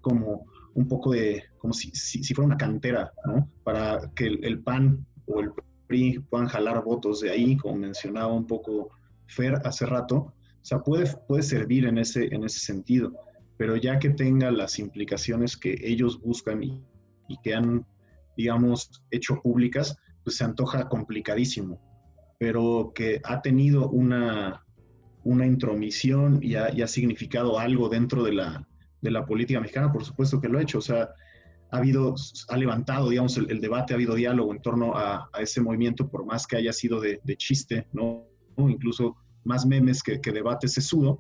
como 0.02 0.46
un 0.76 0.88
poco 0.88 1.12
de, 1.12 1.44
como 1.58 1.74
si, 1.74 1.92
si, 1.92 2.24
si 2.24 2.34
fuera 2.34 2.48
una 2.48 2.58
cantera, 2.58 3.12
¿no? 3.26 3.50
Para 3.64 4.12
que 4.16 4.28
el, 4.28 4.46
el, 4.46 4.60
PAN 4.62 5.06
o 5.26 5.42
el 5.42 5.52
PRI 5.88 6.20
puedan 6.30 6.48
jalar 6.48 6.84
votos 6.84 7.22
de 7.22 7.32
ahí, 7.32 7.58
como 7.58 7.76
mencionaba 7.76 8.34
un 8.34 8.48
poco 8.48 8.92
Fer 9.28 9.56
hace 9.66 9.86
rato. 9.86 10.16
O 10.16 10.34
sea, 10.62 10.80
puede, 10.80 11.12
puede 11.28 11.44
servir 11.44 11.86
en 11.86 11.98
ese, 11.98 12.34
en 12.34 12.44
ese 12.44 12.60
sentido, 12.60 13.14
pero 13.58 13.76
ya 13.76 14.00
que 14.00 14.10
tenga 14.10 14.52
las 14.52 14.80
implicaciones 14.80 15.58
que 15.58 15.78
ellos 15.82 16.20
buscan 16.22 16.64
y, 16.64 16.82
y 17.28 17.38
que 17.44 17.54
han, 17.54 17.86
digamos, 18.38 19.04
hecho 19.12 19.42
públicas, 19.42 19.98
pues 20.24 20.38
se 20.38 20.44
antoja 20.44 20.88
complicadísimo 20.88 21.80
pero 22.38 22.92
que 22.94 23.22
ha 23.24 23.42
tenido 23.42 23.90
una, 23.90 24.66
una 25.24 25.46
intromisión 25.46 26.40
y 26.42 26.56
ha, 26.56 26.74
y 26.74 26.82
ha, 26.82 26.88
significado 26.88 27.60
algo 27.60 27.90
dentro 27.90 28.24
de 28.24 28.34
la, 28.34 28.68
de 29.02 29.12
la 29.12 29.26
política 29.26 29.60
mexicana, 29.60 29.92
por 29.92 30.04
supuesto 30.04 30.42
que 30.42 30.50
lo 30.50 30.60
ha 30.60 30.62
hecho. 30.62 30.80
O 30.80 30.82
sea, 30.82 31.10
ha 31.72 31.78
habido, 31.78 32.16
ha 32.50 32.58
levantado, 32.58 33.10
digamos, 33.10 33.38
el, 33.38 33.50
el 33.50 33.62
debate, 33.62 33.94
ha 33.94 33.96
habido 33.96 34.16
diálogo 34.16 34.54
en 34.54 34.62
torno 34.62 34.96
a, 34.96 35.30
a, 35.34 35.42
ese 35.42 35.62
movimiento, 35.62 36.10
por 36.10 36.26
más 36.26 36.46
que 36.46 36.58
haya 36.58 36.74
sido 36.74 37.00
de, 37.00 37.22
de 37.24 37.38
chiste, 37.38 37.88
¿no? 37.94 38.28
Incluso 38.58 39.16
más 39.44 39.66
memes 39.66 40.02
que, 40.02 40.20
que 40.22 40.32
debate 40.32 40.68
sesudo, 40.68 41.20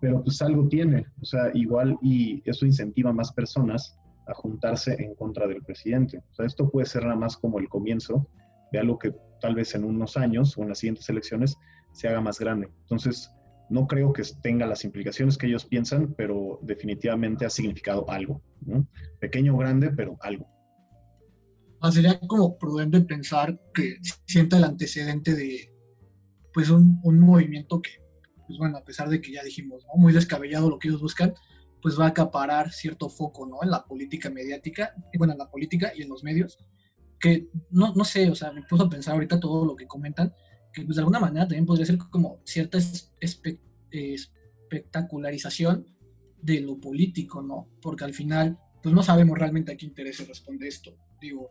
pero 0.00 0.22
pues 0.22 0.42
algo 0.42 0.68
tiene, 0.68 1.06
o 1.22 1.24
sea, 1.24 1.50
igual 1.54 1.96
y 2.02 2.42
eso 2.44 2.66
incentiva 2.66 3.10
a 3.10 3.14
más 3.14 3.32
personas 3.32 3.96
a 4.26 4.34
juntarse 4.34 4.96
en 4.98 5.14
contra 5.14 5.46
del 5.46 5.62
presidente. 5.62 6.18
O 6.30 6.34
sea, 6.34 6.46
esto 6.46 6.68
puede 6.70 6.86
ser 6.86 7.04
nada 7.04 7.16
más 7.16 7.36
como 7.36 7.58
el 7.58 7.68
comienzo 7.68 8.26
de 8.72 8.80
algo 8.80 8.98
que 8.98 9.14
tal 9.44 9.54
vez 9.54 9.74
en 9.74 9.84
unos 9.84 10.16
años 10.16 10.56
o 10.56 10.62
en 10.62 10.70
las 10.70 10.78
siguientes 10.78 11.06
elecciones 11.10 11.58
se 11.92 12.08
haga 12.08 12.22
más 12.22 12.38
grande. 12.38 12.70
Entonces, 12.80 13.30
no 13.68 13.86
creo 13.86 14.10
que 14.10 14.22
tenga 14.40 14.66
las 14.66 14.84
implicaciones 14.86 15.36
que 15.36 15.48
ellos 15.48 15.66
piensan, 15.66 16.14
pero 16.16 16.60
definitivamente 16.62 17.44
ha 17.44 17.50
significado 17.50 18.08
algo. 18.08 18.40
¿no? 18.62 18.88
Pequeño 19.20 19.54
o 19.54 19.58
grande, 19.58 19.90
pero 19.90 20.16
algo. 20.22 20.48
Ah, 21.82 21.92
sería 21.92 22.18
como 22.20 22.56
prudente 22.56 23.02
pensar 23.02 23.60
que 23.74 23.98
sienta 24.24 24.56
el 24.56 24.64
antecedente 24.64 25.34
de 25.34 25.70
pues 26.54 26.70
un, 26.70 26.98
un, 27.02 27.20
movimiento 27.20 27.82
que, 27.82 27.90
pues 28.46 28.58
bueno, 28.58 28.78
a 28.78 28.84
pesar 28.84 29.10
de 29.10 29.20
que 29.20 29.30
ya 29.30 29.42
dijimos, 29.42 29.84
¿no? 29.84 30.00
muy 30.00 30.14
descabellado 30.14 30.70
lo 30.70 30.78
que 30.78 30.88
ellos 30.88 31.02
buscan, 31.02 31.34
pues 31.82 32.00
va 32.00 32.06
a 32.06 32.08
acaparar 32.08 32.72
cierto 32.72 33.10
foco, 33.10 33.44
¿no? 33.44 33.58
En 33.62 33.70
la 33.70 33.84
política 33.84 34.30
mediática, 34.30 34.94
y 35.12 35.18
bueno, 35.18 35.34
en 35.34 35.38
la 35.40 35.50
política 35.50 35.92
y 35.94 36.00
en 36.00 36.08
los 36.08 36.24
medios, 36.24 36.56
que 37.24 37.48
no, 37.70 37.94
no 37.94 38.04
sé, 38.04 38.28
o 38.28 38.34
sea, 38.34 38.52
me 38.52 38.60
puso 38.64 38.82
a 38.82 38.90
pensar 38.90 39.14
ahorita 39.14 39.40
todo 39.40 39.64
lo 39.64 39.74
que 39.74 39.86
comentan, 39.86 40.34
que 40.70 40.82
pues 40.82 40.96
de 40.96 41.00
alguna 41.00 41.20
manera 41.20 41.48
también 41.48 41.64
podría 41.64 41.86
ser 41.86 41.96
como 41.96 42.42
cierta 42.44 42.76
espe 43.18 43.58
espectacularización 43.90 45.86
de 46.42 46.60
lo 46.60 46.78
político, 46.78 47.40
¿no? 47.40 47.70
Porque 47.80 48.04
al 48.04 48.12
final, 48.12 48.58
pues 48.82 48.94
no 48.94 49.02
sabemos 49.02 49.38
realmente 49.38 49.72
a 49.72 49.76
qué 49.78 49.86
interés 49.86 50.28
responde 50.28 50.68
esto. 50.68 50.98
Digo, 51.18 51.48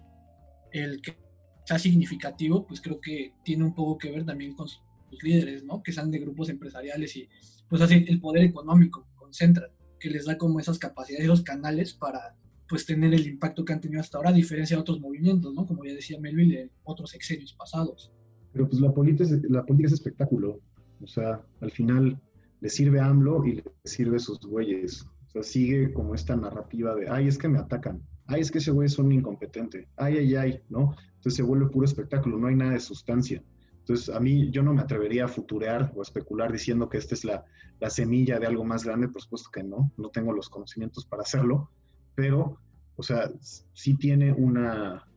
el 0.71 1.01
que 1.01 1.17
sea 1.65 1.79
significativo, 1.79 2.67
pues 2.67 2.79
creo 2.79 3.01
que 3.01 3.33
tiene 3.43 3.63
un 3.63 3.73
poco 3.73 3.97
que 3.97 4.11
ver 4.11 4.27
también 4.27 4.53
con 4.53 4.67
sus 4.67 4.83
líderes, 5.23 5.63
¿no? 5.63 5.81
Que 5.81 5.91
sean 5.91 6.11
de 6.11 6.19
grupos 6.19 6.49
empresariales 6.49 7.15
y 7.15 7.27
pues 7.67 7.81
así 7.81 8.05
el 8.07 8.21
poder 8.21 8.43
económico 8.43 9.07
concentra, 9.15 9.71
que 9.99 10.11
les 10.11 10.25
da 10.25 10.37
como 10.37 10.59
esas 10.59 10.77
capacidades, 10.77 11.25
esos 11.25 11.41
canales 11.41 11.95
para 11.95 12.35
pues 12.73 12.87
tener 12.87 13.13
el 13.13 13.27
impacto 13.27 13.63
que 13.63 13.71
han 13.71 13.79
tenido 13.79 14.01
hasta 14.01 14.17
ahora, 14.17 14.31
a 14.31 14.33
diferencia 14.33 14.75
de 14.75 14.81
otros 14.81 14.99
movimientos, 14.99 15.53
¿no? 15.53 15.63
Como 15.63 15.85
ya 15.85 15.93
decía 15.93 16.19
Melville, 16.19 16.57
de 16.57 16.71
otros 16.83 17.13
exenios 17.13 17.53
pasados. 17.53 18.11
Pero 18.51 18.67
pues 18.67 18.81
la 18.81 18.91
política, 18.91 19.25
es, 19.25 19.43
la 19.43 19.63
política 19.63 19.89
es 19.89 19.93
espectáculo. 19.93 20.59
O 20.99 21.05
sea, 21.05 21.45
al 21.61 21.69
final 21.69 22.19
le 22.61 22.69
sirve 22.69 22.99
a 22.99 23.05
AMLO 23.05 23.45
y 23.45 23.57
le 23.57 23.63
sirve 23.83 24.15
a 24.15 24.19
sus 24.19 24.39
güeyes. 24.39 25.03
O 25.03 25.29
sea, 25.29 25.43
sigue 25.43 25.93
como 25.93 26.15
esta 26.15 26.35
narrativa 26.35 26.95
de, 26.95 27.07
ay, 27.07 27.27
es 27.27 27.37
que 27.37 27.47
me 27.47 27.59
atacan. 27.59 28.01
Ay, 28.25 28.41
es 28.41 28.49
que 28.49 28.57
ese 28.57 28.71
güey 28.71 28.87
es 28.87 28.97
un 28.97 29.11
incompetente. 29.11 29.87
Ay, 29.95 30.17
ay, 30.17 30.35
ay, 30.35 30.59
¿no? 30.69 30.95
Entonces 31.17 31.35
se 31.35 31.43
vuelve 31.43 31.69
puro 31.69 31.85
espectáculo, 31.85 32.39
no 32.39 32.47
hay 32.47 32.55
nada 32.55 32.71
de 32.71 32.79
sustancia. 32.79 33.43
Entonces, 33.81 34.09
a 34.09 34.19
mí 34.19 34.49
yo 34.49 34.63
no 34.63 34.73
me 34.73 34.81
atrevería 34.81 35.25
a 35.25 35.27
futurear 35.27 35.91
o 35.95 35.99
a 35.99 36.01
especular 36.01 36.51
diciendo 36.51 36.89
que 36.89 36.97
esta 36.97 37.13
es 37.13 37.23
la, 37.23 37.45
la 37.79 37.91
semilla 37.91 38.39
de 38.39 38.47
algo 38.47 38.65
más 38.65 38.83
grande, 38.83 39.09
por 39.09 39.21
supuesto 39.21 39.51
que 39.53 39.61
no, 39.61 39.91
no 39.95 40.09
tengo 40.09 40.33
los 40.33 40.49
conocimientos 40.49 41.05
para 41.05 41.21
hacerlo, 41.21 41.69
pero, 42.15 42.59
o 42.95 43.03
sea, 43.03 43.31
sí 43.73 43.95
tiene 43.95 44.31
una, 44.31 45.07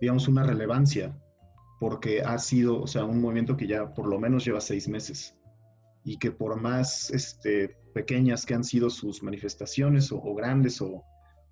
digamos, 0.00 0.28
una 0.28 0.42
relevancia, 0.42 1.16
porque 1.80 2.22
ha 2.22 2.38
sido, 2.38 2.80
o 2.80 2.86
sea, 2.86 3.04
un 3.04 3.20
movimiento 3.20 3.56
que 3.56 3.66
ya 3.66 3.92
por 3.92 4.06
lo 4.06 4.18
menos 4.18 4.44
lleva 4.44 4.60
seis 4.60 4.88
meses 4.88 5.36
y 6.04 6.16
que 6.16 6.30
por 6.30 6.60
más 6.60 7.10
este, 7.10 7.76
pequeñas 7.92 8.46
que 8.46 8.54
han 8.54 8.64
sido 8.64 8.90
sus 8.90 9.22
manifestaciones 9.22 10.12
o, 10.12 10.34
grandes 10.34 10.80
o, 10.80 11.04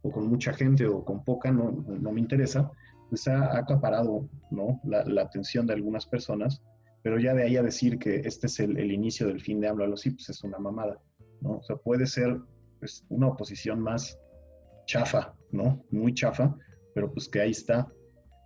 o, 0.02 0.10
con 0.10 0.28
mucha 0.28 0.52
gente 0.52 0.86
o 0.86 1.04
con 1.04 1.24
poca, 1.24 1.50
no, 1.50 1.72
no 1.72 2.12
me 2.12 2.20
interesa, 2.20 2.70
pues 3.10 3.26
ha 3.26 3.56
acaparado 3.58 4.28
¿no? 4.50 4.80
la, 4.84 5.22
atención 5.22 5.66
de 5.66 5.74
algunas 5.74 6.06
personas, 6.06 6.62
pero 7.02 7.18
ya 7.18 7.34
de 7.34 7.42
ahí 7.42 7.56
a 7.56 7.62
decir 7.62 7.98
que 7.98 8.20
este 8.24 8.46
es 8.46 8.60
el, 8.60 8.92
inicio 8.92 9.26
del 9.26 9.40
fin 9.40 9.60
de 9.60 9.68
AMLO, 9.68 9.96
sí, 9.96 10.10
pues 10.10 10.30
es 10.30 10.44
una 10.44 10.58
mamada, 10.58 10.98
¿no? 11.40 11.58
O 11.58 11.62
sea, 11.62 11.76
puede 11.76 12.06
ser 12.06 12.38
pues, 12.78 13.04
una 13.08 13.28
oposición 13.28 13.80
más 13.80 14.18
chafa, 14.90 15.32
¿no? 15.52 15.84
Muy 15.92 16.12
chafa, 16.14 16.56
pero 16.94 17.12
pues 17.12 17.28
que 17.28 17.40
ahí 17.40 17.52
está 17.52 17.86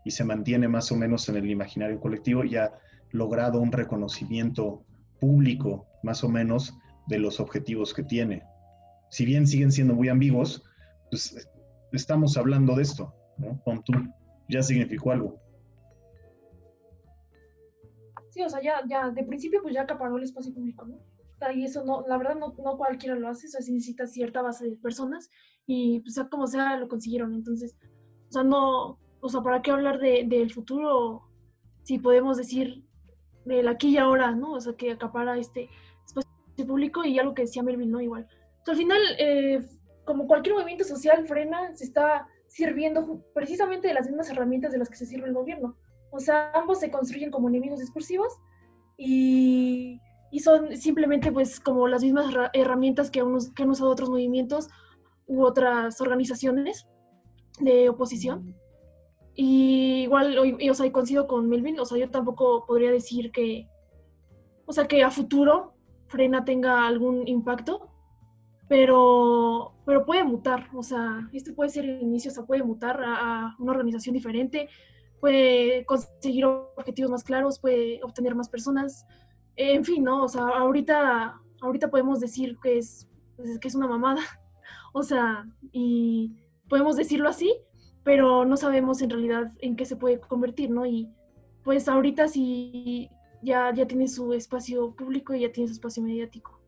y 0.04 0.11
se 0.11 0.24
mantiene 0.24 0.68
más 0.68 0.92
o 0.92 0.96
menos 0.96 1.26
en 1.30 1.37
el 1.37 1.50
imaginario 1.50 1.98
colectivo 1.98 2.44
y 2.44 2.57
ha 2.57 2.70
logrado 3.12 3.61
un 3.61 3.72
reconocimiento 3.72 4.85
público, 5.18 5.87
más 6.02 6.22
o 6.22 6.28
menos, 6.28 6.76
de 7.07 7.18
los 7.18 7.40
objetivos 7.40 7.94
que 7.94 8.02
tiene. 8.02 8.42
Si 9.09 9.24
bien 9.24 9.46
siguen 9.46 9.72
siendo 9.72 9.94
muy 9.94 10.11
ambiguos, 10.11 10.62
pues 11.11 11.48
estamos 11.92 12.37
hablando 12.37 12.76
de 12.76 12.83
esto, 12.83 13.14
¿no? 13.38 13.59
Con 13.64 13.83
tú 13.83 13.94
ya 14.50 14.62
significó 14.62 15.12
algo. 15.12 15.40
Sí, 18.28 18.42
o 18.42 18.50
sea, 18.50 18.61
ya, 18.61 18.83
ya, 18.87 19.09
de 19.11 19.24
principio 19.24 19.62
pues 19.62 19.72
ya 19.72 19.83
acaparó 19.83 20.18
el 20.18 20.24
espacio 20.24 20.52
público, 20.52 20.85
¿no? 20.85 20.98
y 21.52 21.64
eso 21.64 21.85
no, 21.85 22.04
la 22.09 22.16
verdad 22.16 22.37
no, 22.37 22.54
no 22.64 22.76
cualquiera 22.78 23.16
lo 23.16 23.28
hace, 23.28 23.46
o 23.46 23.50
sea, 23.50 23.61
se 23.61 23.72
necesita 23.72 24.07
cierta 24.07 24.40
base 24.40 24.70
de 24.70 24.76
personas 24.76 25.30
y 25.66 26.00
pues 26.00 26.14
sea 26.14 26.29
como 26.29 26.46
sea 26.46 26.77
lo 26.77 26.88
consiguieron, 26.88 27.35
entonces, 27.35 27.77
o 28.29 28.33
sea, 28.33 28.42
no, 28.42 28.98
o 29.20 29.29
sea, 29.29 29.40
¿para 29.40 29.62
qué 29.62 29.70
hablar 29.70 29.98
del 29.98 30.29
de, 30.29 30.48
futuro 30.50 31.22
si 31.83 31.98
podemos 31.98 32.37
decir 32.37 32.85
del 33.44 33.68
aquí 33.68 33.90
y 33.90 33.98
ahora, 33.98 34.33
¿no? 34.33 34.53
O 34.53 34.61
sea, 34.61 34.74
que 34.74 34.92
acapara 34.92 35.38
este 35.38 35.68
espacio 36.05 36.66
público 36.66 37.05
y 37.05 37.18
algo 37.18 37.35
que 37.35 37.42
decía 37.42 37.62
Melvin, 37.62 37.90
¿no? 37.90 38.00
Igual. 38.00 38.27
O 38.62 38.64
sea, 38.64 38.72
al 38.72 38.79
final, 38.79 39.00
eh, 39.18 39.61
como 40.05 40.27
cualquier 40.27 40.55
movimiento 40.55 40.85
social, 40.85 41.27
frena, 41.27 41.74
se 41.74 41.85
está 41.85 42.27
sirviendo 42.46 43.22
precisamente 43.35 43.88
de 43.88 43.94
las 43.94 44.07
mismas 44.07 44.31
herramientas 44.31 44.72
de 44.72 44.79
las 44.79 44.88
que 44.88 44.96
se 44.96 45.07
sirve 45.07 45.29
el 45.29 45.35
gobierno. 45.35 45.77
O 46.11 46.20
sea, 46.20 46.53
ambos 46.53 46.81
se 46.81 46.90
construyen 46.90 47.31
como 47.31 47.48
enemigos 47.48 47.81
discursivos 47.81 48.33
y, 48.96 50.00
y 50.31 50.40
son 50.40 50.77
simplemente 50.77 51.33
pues 51.33 51.59
como 51.59 51.88
las 51.88 52.03
mismas 52.03 52.27
herramientas 52.53 53.11
que, 53.11 53.22
unos, 53.22 53.50
que 53.50 53.62
han 53.62 53.70
usado 53.70 53.90
otros 53.90 54.11
movimientos 54.11 54.68
u 55.27 55.43
otras 55.43 56.01
organizaciones 56.01 56.87
de 57.61 57.89
oposición. 57.89 58.55
Y 59.35 60.03
igual, 60.03 60.39
o 60.39 60.75
sea, 60.75 60.93
coincido 60.93 61.27
con 61.27 61.49
Melvin, 61.49 61.81
o 61.81 61.85
sea, 61.85 61.99
yo 61.99 62.09
tampoco 62.11 62.65
podría 62.67 62.93
decir 62.93 63.33
que, 63.33 63.69
o 64.65 64.73
sea, 64.73 64.87
que 64.87 65.03
a 65.03 65.11
futuro 65.11 65.75
Frena 66.07 66.45
tenga 66.45 66.87
algún 66.87 67.27
impacto, 67.27 67.91
pero, 68.69 69.75
pero 69.85 70.07
puede 70.07 70.23
mutar, 70.25 70.69
o 70.75 70.83
sea, 70.83 71.29
esto 71.33 71.55
puede 71.55 71.71
ser 71.71 71.85
el 71.85 72.01
inicio, 72.01 72.31
o 72.31 72.35
sea, 72.35 72.45
puede 72.45 72.63
mutar 72.63 73.01
a, 73.05 73.57
una 73.59 73.73
organización 73.73 74.15
diferente, 74.15 74.69
puede 75.21 75.85
conseguir 75.85 76.45
objetivos 76.45 77.11
más 77.11 77.25
claros, 77.25 77.59
puede 77.59 78.01
obtener 78.05 78.35
más 78.37 78.49
personas, 78.49 79.05
en 79.57 79.85
fin, 79.85 80.05
¿no? 80.05 80.23
O 80.23 80.29
sea, 80.29 80.43
ahorita, 80.43 81.41
ahorita 81.61 81.91
podemos 81.91 82.21
decir 82.21 82.57
que 82.63 82.79
es, 82.79 83.09
pues, 83.37 83.59
que 83.59 83.69
es 83.69 83.75
una 83.75 83.89
mamada, 83.89 84.23
o 84.94 85.02
sea, 85.02 85.44
y 85.72 86.30
podemos 86.68 86.94
decirlo 86.94 87.28
así, 87.28 87.52
pero 88.04 88.44
no 88.44 88.57
sabemos 88.57 89.02
en 89.02 89.11
realidad 89.11 89.52
en 89.59 89.74
qué 89.74 89.87
se 89.87 89.96
puede 89.96 90.20
convertir, 90.20 90.70
¿no? 90.70 90.87
Y 90.87 91.11
pues 91.64 91.88
ahorita 91.88 92.28
sí 92.28 93.11
ya, 93.42 93.74
ya 93.74 93.88
tiene 93.88 94.07
su 94.07 94.33
espacio 94.33 94.94
público 94.94 95.35
y 95.35 95.40
ya 95.40 95.50
tiene 95.50 95.66
su 95.66 95.74
espacio 95.74 96.00
mediático. 96.00 96.61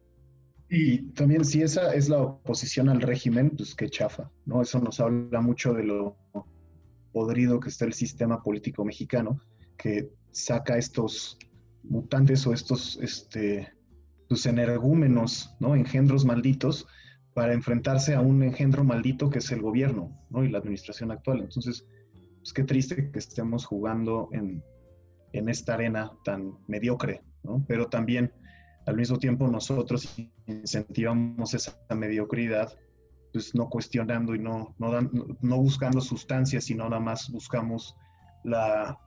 Y 0.68 1.02
también 1.12 1.44
si 1.44 1.62
esa 1.62 1.94
es 1.94 2.08
la 2.08 2.20
oposición 2.20 2.88
al 2.88 3.00
régimen, 3.00 3.50
pues 3.50 3.76
qué 3.76 3.88
chafa, 3.88 4.28
¿no? 4.44 4.60
Eso 4.60 4.80
nos 4.80 4.98
habla 4.98 5.40
mucho 5.40 5.72
de 5.72 5.84
lo 5.84 6.16
podrido 7.12 7.60
que 7.60 7.68
está 7.68 7.84
el 7.84 7.94
sistema 7.94 8.42
político 8.42 8.84
mexicano, 8.84 9.40
que 9.78 10.10
saca 10.32 10.76
estos 10.76 11.38
mutantes 11.84 12.44
o 12.44 12.52
estos 12.52 12.98
este, 13.00 13.72
pues, 14.28 14.46
energúmenos, 14.46 15.54
¿no? 15.60 15.76
Engendros 15.76 16.24
malditos 16.24 16.88
para 17.36 17.52
enfrentarse 17.52 18.14
a 18.14 18.22
un 18.22 18.42
engendro 18.42 18.82
maldito 18.82 19.28
que 19.28 19.40
es 19.40 19.52
el 19.52 19.60
gobierno, 19.60 20.10
¿no? 20.30 20.42
Y 20.42 20.48
la 20.48 20.56
administración 20.56 21.10
actual. 21.10 21.40
Entonces, 21.40 21.84
pues 22.38 22.54
qué 22.54 22.64
triste 22.64 23.10
que 23.10 23.18
estemos 23.18 23.66
jugando 23.66 24.30
en, 24.32 24.64
en 25.34 25.50
esta 25.50 25.74
arena 25.74 26.10
tan 26.24 26.54
mediocre, 26.66 27.22
¿no? 27.42 27.62
Pero 27.68 27.88
también 27.88 28.32
al 28.86 28.96
mismo 28.96 29.18
tiempo 29.18 29.48
nosotros 29.48 30.16
incentivamos 30.46 31.52
esa 31.52 31.76
mediocridad, 31.94 32.72
pues 33.34 33.54
no 33.54 33.68
cuestionando 33.68 34.34
y 34.34 34.38
no, 34.38 34.74
no, 34.78 35.56
buscando 35.58 36.00
sustancias, 36.00 36.64
sino 36.64 36.88
nada 36.88 37.00
más 37.00 37.30
buscamos 37.30 37.98
la, 38.44 38.98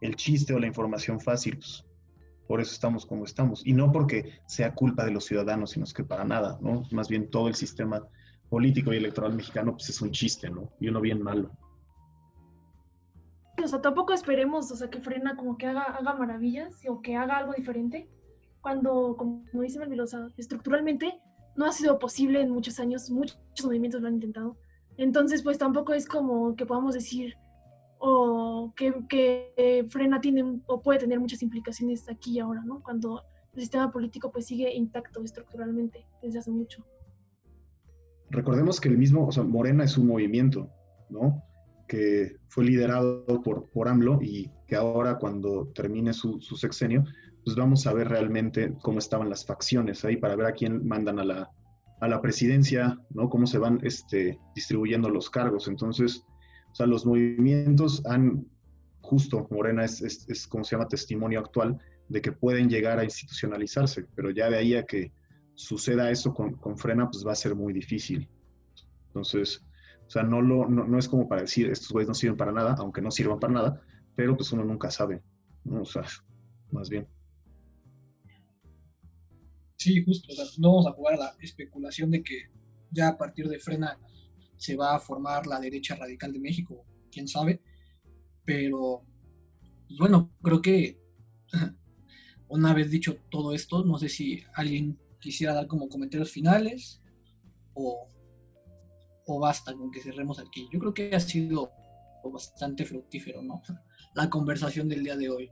el 0.00 0.16
chiste 0.16 0.52
o 0.52 0.58
la 0.58 0.66
información 0.66 1.20
fácil. 1.20 1.58
Pues, 1.58 1.84
por 2.48 2.60
eso 2.60 2.72
estamos 2.72 3.06
como 3.06 3.24
estamos. 3.24 3.64
Y 3.64 3.74
no 3.74 3.92
porque 3.92 4.40
sea 4.46 4.74
culpa 4.74 5.04
de 5.04 5.12
los 5.12 5.26
ciudadanos, 5.26 5.70
sino 5.70 5.84
es 5.84 5.92
que 5.92 6.02
para 6.02 6.24
nada, 6.24 6.58
¿no? 6.60 6.82
Más 6.90 7.08
bien 7.08 7.30
todo 7.30 7.46
el 7.46 7.54
sistema 7.54 8.04
político 8.48 8.92
y 8.92 8.96
electoral 8.96 9.34
mexicano 9.34 9.72
pues 9.72 9.90
es 9.90 10.00
un 10.00 10.10
chiste, 10.10 10.48
¿no? 10.48 10.72
Y 10.80 10.88
uno 10.88 11.00
bien 11.00 11.22
malo. 11.22 11.52
O 13.62 13.68
sea, 13.68 13.82
tampoco 13.82 14.14
esperemos, 14.14 14.70
o 14.72 14.76
sea, 14.76 14.88
que 14.88 15.00
frena 15.00 15.36
como 15.36 15.58
que 15.58 15.66
haga, 15.66 15.82
haga 15.82 16.14
maravillas 16.14 16.80
o 16.88 17.02
que 17.02 17.16
haga 17.16 17.36
algo 17.36 17.52
diferente, 17.52 18.08
cuando, 18.62 19.16
como 19.16 19.44
dice 19.60 19.78
Melvilosa, 19.78 20.28
estructuralmente 20.36 21.20
no 21.54 21.66
ha 21.66 21.72
sido 21.72 21.98
posible 21.98 22.40
en 22.40 22.50
muchos 22.50 22.80
años, 22.80 23.10
muchos 23.10 23.38
movimientos 23.62 24.00
lo 24.00 24.08
han 24.08 24.14
intentado. 24.14 24.56
Entonces, 24.96 25.42
pues 25.42 25.58
tampoco 25.58 25.92
es 25.92 26.06
como 26.06 26.56
que 26.56 26.64
podamos 26.64 26.94
decir 26.94 27.36
o 27.98 28.72
que, 28.76 28.94
que 29.08 29.86
Frena 29.88 30.20
tiene 30.20 30.60
o 30.66 30.82
puede 30.82 31.00
tener 31.00 31.20
muchas 31.20 31.42
implicaciones 31.42 32.08
aquí 32.08 32.32
y 32.32 32.38
ahora, 32.40 32.62
¿no? 32.64 32.82
Cuando 32.82 33.22
el 33.54 33.60
sistema 33.60 33.90
político 33.90 34.30
pues 34.30 34.46
sigue 34.46 34.72
intacto 34.74 35.22
estructuralmente 35.22 36.06
desde 36.22 36.38
hace 36.38 36.50
mucho. 36.50 36.84
Recordemos 38.30 38.80
que 38.80 38.88
el 38.88 38.98
mismo, 38.98 39.26
o 39.26 39.32
sea, 39.32 39.42
Morena 39.42 39.84
es 39.84 39.96
un 39.96 40.06
movimiento, 40.06 40.70
¿no? 41.08 41.42
Que 41.86 42.36
fue 42.48 42.64
liderado 42.64 43.24
por, 43.42 43.70
por 43.70 43.88
AMLO 43.88 44.20
y 44.20 44.50
que 44.66 44.76
ahora 44.76 45.18
cuando 45.18 45.68
termine 45.74 46.12
su, 46.12 46.40
su 46.40 46.56
sexenio, 46.56 47.04
pues 47.44 47.56
vamos 47.56 47.86
a 47.86 47.94
ver 47.94 48.08
realmente 48.08 48.74
cómo 48.82 48.98
estaban 48.98 49.30
las 49.30 49.46
facciones 49.46 50.04
ahí 50.04 50.16
para 50.18 50.36
ver 50.36 50.46
a 50.46 50.52
quién 50.52 50.86
mandan 50.86 51.18
a 51.18 51.24
la, 51.24 51.50
a 52.00 52.08
la 52.08 52.20
presidencia, 52.20 52.98
¿no? 53.10 53.30
Cómo 53.30 53.46
se 53.46 53.58
van 53.58 53.80
este, 53.82 54.38
distribuyendo 54.54 55.08
los 55.08 55.30
cargos. 55.30 55.66
Entonces, 55.66 56.26
o 56.70 56.74
sea, 56.74 56.86
los 56.86 57.06
movimientos 57.06 58.04
han, 58.06 58.46
justo, 59.00 59.46
Morena 59.50 59.84
es, 59.84 60.02
es, 60.02 60.46
como 60.46 60.64
se 60.64 60.76
llama, 60.76 60.88
testimonio 60.88 61.40
actual 61.40 61.78
de 62.08 62.20
que 62.20 62.32
pueden 62.32 62.68
llegar 62.68 62.98
a 62.98 63.04
institucionalizarse, 63.04 64.06
pero 64.14 64.30
ya 64.30 64.48
de 64.50 64.56
ahí 64.56 64.74
a 64.74 64.84
que 64.84 65.12
suceda 65.54 66.10
eso 66.10 66.32
con, 66.32 66.54
con 66.54 66.78
Frena, 66.78 67.10
pues 67.10 67.26
va 67.26 67.32
a 67.32 67.36
ser 67.36 67.54
muy 67.54 67.72
difícil. 67.72 68.28
Entonces, 69.08 69.64
o 70.06 70.10
sea, 70.10 70.22
no, 70.22 70.40
lo, 70.40 70.68
no, 70.68 70.86
no 70.86 70.98
es 70.98 71.08
como 71.08 71.28
para 71.28 71.42
decir, 71.42 71.70
estos 71.70 71.90
güeyes 71.90 72.08
no 72.08 72.14
sirven 72.14 72.36
para 72.36 72.52
nada, 72.52 72.76
aunque 72.78 73.02
no 73.02 73.10
sirvan 73.10 73.40
para 73.40 73.52
nada, 73.52 73.82
pero 74.14 74.36
pues 74.36 74.52
uno 74.52 74.64
nunca 74.64 74.90
sabe, 74.90 75.22
¿no? 75.64 75.82
O 75.82 75.84
sea, 75.84 76.02
más 76.70 76.88
bien. 76.88 77.06
Sí, 79.76 80.02
justo. 80.04 80.32
O 80.32 80.34
sea, 80.34 80.44
no 80.58 80.68
vamos 80.70 80.86
a 80.86 80.92
jugar 80.92 81.14
a 81.14 81.18
la 81.18 81.34
especulación 81.40 82.10
de 82.10 82.22
que 82.22 82.50
ya 82.90 83.08
a 83.08 83.18
partir 83.18 83.48
de 83.48 83.58
Frena 83.58 83.98
se 84.58 84.76
va 84.76 84.94
a 84.94 85.00
formar 85.00 85.46
la 85.46 85.60
derecha 85.60 85.96
radical 85.96 86.32
de 86.32 86.40
México, 86.40 86.84
quién 87.10 87.26
sabe. 87.26 87.62
Pero, 88.44 89.02
pues 89.86 89.98
bueno, 89.98 90.30
creo 90.42 90.60
que 90.60 91.00
una 92.48 92.74
vez 92.74 92.90
dicho 92.90 93.16
todo 93.30 93.54
esto, 93.54 93.84
no 93.84 93.98
sé 93.98 94.08
si 94.08 94.42
alguien 94.54 94.98
quisiera 95.20 95.54
dar 95.54 95.66
como 95.66 95.88
comentarios 95.88 96.30
finales 96.30 97.00
o, 97.74 98.08
o 99.26 99.40
basta 99.40 99.72
con 99.74 99.90
que 99.90 100.00
cerremos 100.00 100.38
aquí. 100.38 100.68
Yo 100.72 100.78
creo 100.78 100.94
que 100.94 101.14
ha 101.14 101.20
sido 101.20 101.72
bastante 102.30 102.84
fructífero, 102.84 103.42
¿no? 103.42 103.62
La 104.14 104.28
conversación 104.28 104.88
del 104.88 105.04
día 105.04 105.16
de 105.16 105.30
hoy. 105.30 105.50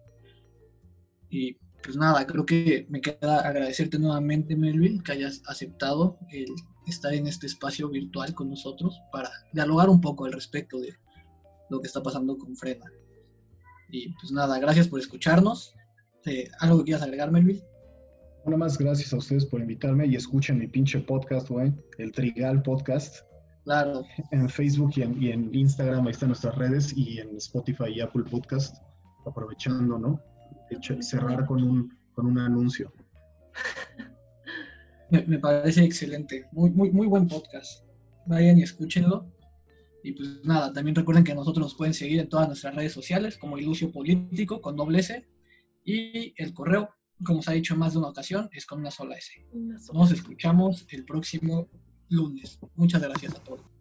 Y 1.30 1.54
pues 1.82 1.96
nada, 1.96 2.26
creo 2.26 2.44
que 2.44 2.86
me 2.88 3.00
queda 3.00 3.40
agradecerte 3.40 3.98
nuevamente, 3.98 4.56
Melvin, 4.56 5.02
que 5.02 5.12
hayas 5.12 5.42
aceptado 5.46 6.18
el 6.30 6.46
estar 6.90 7.12
en 7.12 7.26
este 7.26 7.46
espacio 7.46 7.88
virtual 7.88 8.34
con 8.34 8.50
nosotros 8.50 9.00
para 9.12 9.30
dialogar 9.52 9.88
un 9.88 10.00
poco 10.00 10.24
al 10.24 10.32
respecto 10.32 10.80
de 10.80 10.94
lo 11.70 11.80
que 11.80 11.86
está 11.86 12.02
pasando 12.02 12.36
con 12.36 12.56
Frena. 12.56 12.84
Y 13.90 14.12
pues 14.14 14.32
nada, 14.32 14.58
gracias 14.58 14.88
por 14.88 15.00
escucharnos. 15.00 15.74
Eh, 16.24 16.48
¿Algo 16.60 16.78
que 16.78 16.84
quieras 16.84 17.02
agregar, 17.02 17.30
Melvin? 17.30 17.62
Una 18.44 18.56
más 18.56 18.78
gracias 18.78 19.12
a 19.12 19.16
ustedes 19.16 19.44
por 19.46 19.60
invitarme 19.60 20.06
y 20.06 20.16
escuchen 20.16 20.58
mi 20.58 20.68
pinche 20.68 21.00
podcast, 21.00 21.48
güey, 21.48 21.72
el 21.98 22.12
Trigal 22.12 22.62
Podcast. 22.62 23.24
Claro. 23.64 24.04
En 24.30 24.48
Facebook 24.48 24.92
y 24.94 25.02
en, 25.02 25.20
y 25.20 25.30
en 25.30 25.52
Instagram, 25.52 26.06
ahí 26.06 26.12
están 26.12 26.28
nuestras 26.28 26.54
redes, 26.54 26.96
y 26.96 27.18
en 27.18 27.36
Spotify 27.36 27.86
y 27.96 28.00
Apple 28.00 28.22
Podcast, 28.30 28.76
aprovechando, 29.26 29.98
¿no? 29.98 30.20
cerrar 31.00 31.46
con 31.46 31.62
un, 31.62 31.98
con 32.14 32.26
un 32.26 32.38
anuncio. 32.38 32.92
Me, 35.10 35.38
parece 35.38 35.84
excelente. 35.84 36.46
Muy, 36.52 36.70
muy, 36.70 36.90
muy 36.90 37.06
buen 37.06 37.28
podcast. 37.28 37.84
Vayan 38.26 38.58
y 38.58 38.62
escúchenlo. 38.62 39.32
Y 40.02 40.12
pues 40.12 40.44
nada, 40.44 40.72
también 40.72 40.94
recuerden 40.94 41.24
que 41.24 41.34
nosotros 41.34 41.66
nos 41.66 41.74
pueden 41.74 41.94
seguir 41.94 42.20
en 42.20 42.28
todas 42.28 42.48
nuestras 42.48 42.74
redes 42.74 42.92
sociales 42.92 43.38
como 43.38 43.58
Ilucio 43.58 43.90
Político 43.92 44.60
con 44.60 44.76
doble 44.76 45.00
S. 45.00 45.26
Y 45.84 46.34
el 46.36 46.52
correo, 46.52 46.90
como 47.24 47.42
se 47.42 47.50
ha 47.50 47.54
dicho 47.54 47.74
en 47.74 47.80
más 47.80 47.92
de 47.92 48.00
una 48.00 48.08
ocasión, 48.08 48.48
es 48.52 48.66
con 48.66 48.80
una 48.80 48.90
sola 48.90 49.16
S. 49.16 49.32
Nos 49.92 50.10
escuchamos 50.10 50.86
el 50.90 51.04
próximo 51.04 51.68
lunes. 52.08 52.58
Muchas 52.74 53.02
gracias 53.02 53.34
a 53.34 53.44
todos. 53.44 53.76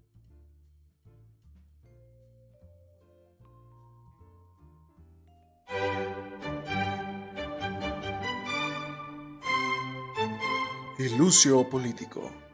Ilucio 10.98 11.66
Político. 11.70 12.45